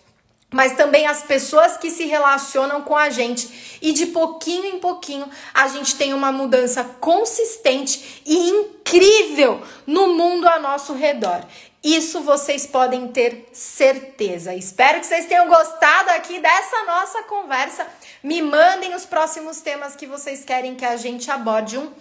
mas 0.55 0.77
também 0.77 1.05
as 1.05 1.25
pessoas 1.25 1.77
que 1.77 1.91
se 1.91 2.05
relacionam 2.05 2.81
com 2.83 2.97
a 2.97 3.11
gente. 3.11 3.79
E 3.83 3.93
de 3.93 4.07
pouquinho 4.07 4.67
em 4.67 4.79
pouquinho 4.79 5.29
a 5.53 5.67
gente 5.67 5.97
tem 5.97 6.15
uma 6.15 6.31
mudança 6.31 6.85
consistente 7.01 8.23
e 8.25 8.51
incrível 8.51 9.61
no 9.85 10.15
mundo 10.15 10.47
ao 10.47 10.61
nosso 10.61 10.95
redor. 10.95 11.45
Isso 11.83 12.21
vocês 12.21 12.69
podem 12.69 13.09
ter 13.09 13.49
certeza. 13.53 14.55
Espero 14.55 15.01
que 15.01 15.07
vocês 15.07 15.27
tenham 15.27 15.49
gostado 15.49 16.11
aqui 16.11 16.39
dessa 16.39 16.85
nossa 16.85 17.25
conversa. 17.25 17.85
Me 18.23 18.41
mandem 18.41 18.95
os 18.95 19.05
próximos 19.05 19.61
temas 19.61 19.97
que 19.97 20.07
vocês 20.07 20.45
querem 20.45 20.77
que 20.77 20.85
a 20.85 20.97
gente 20.97 21.29
aborde. 21.33 21.77
Um 21.77 21.93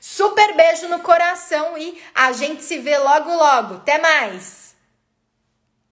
super 0.00 0.54
beijo 0.54 0.86
no 0.86 1.00
coração 1.00 1.76
e 1.76 2.00
a 2.14 2.30
gente 2.30 2.62
se 2.62 2.78
vê 2.78 2.96
logo 2.96 3.34
logo. 3.34 3.74
Até 3.74 3.98
mais! 3.98 4.67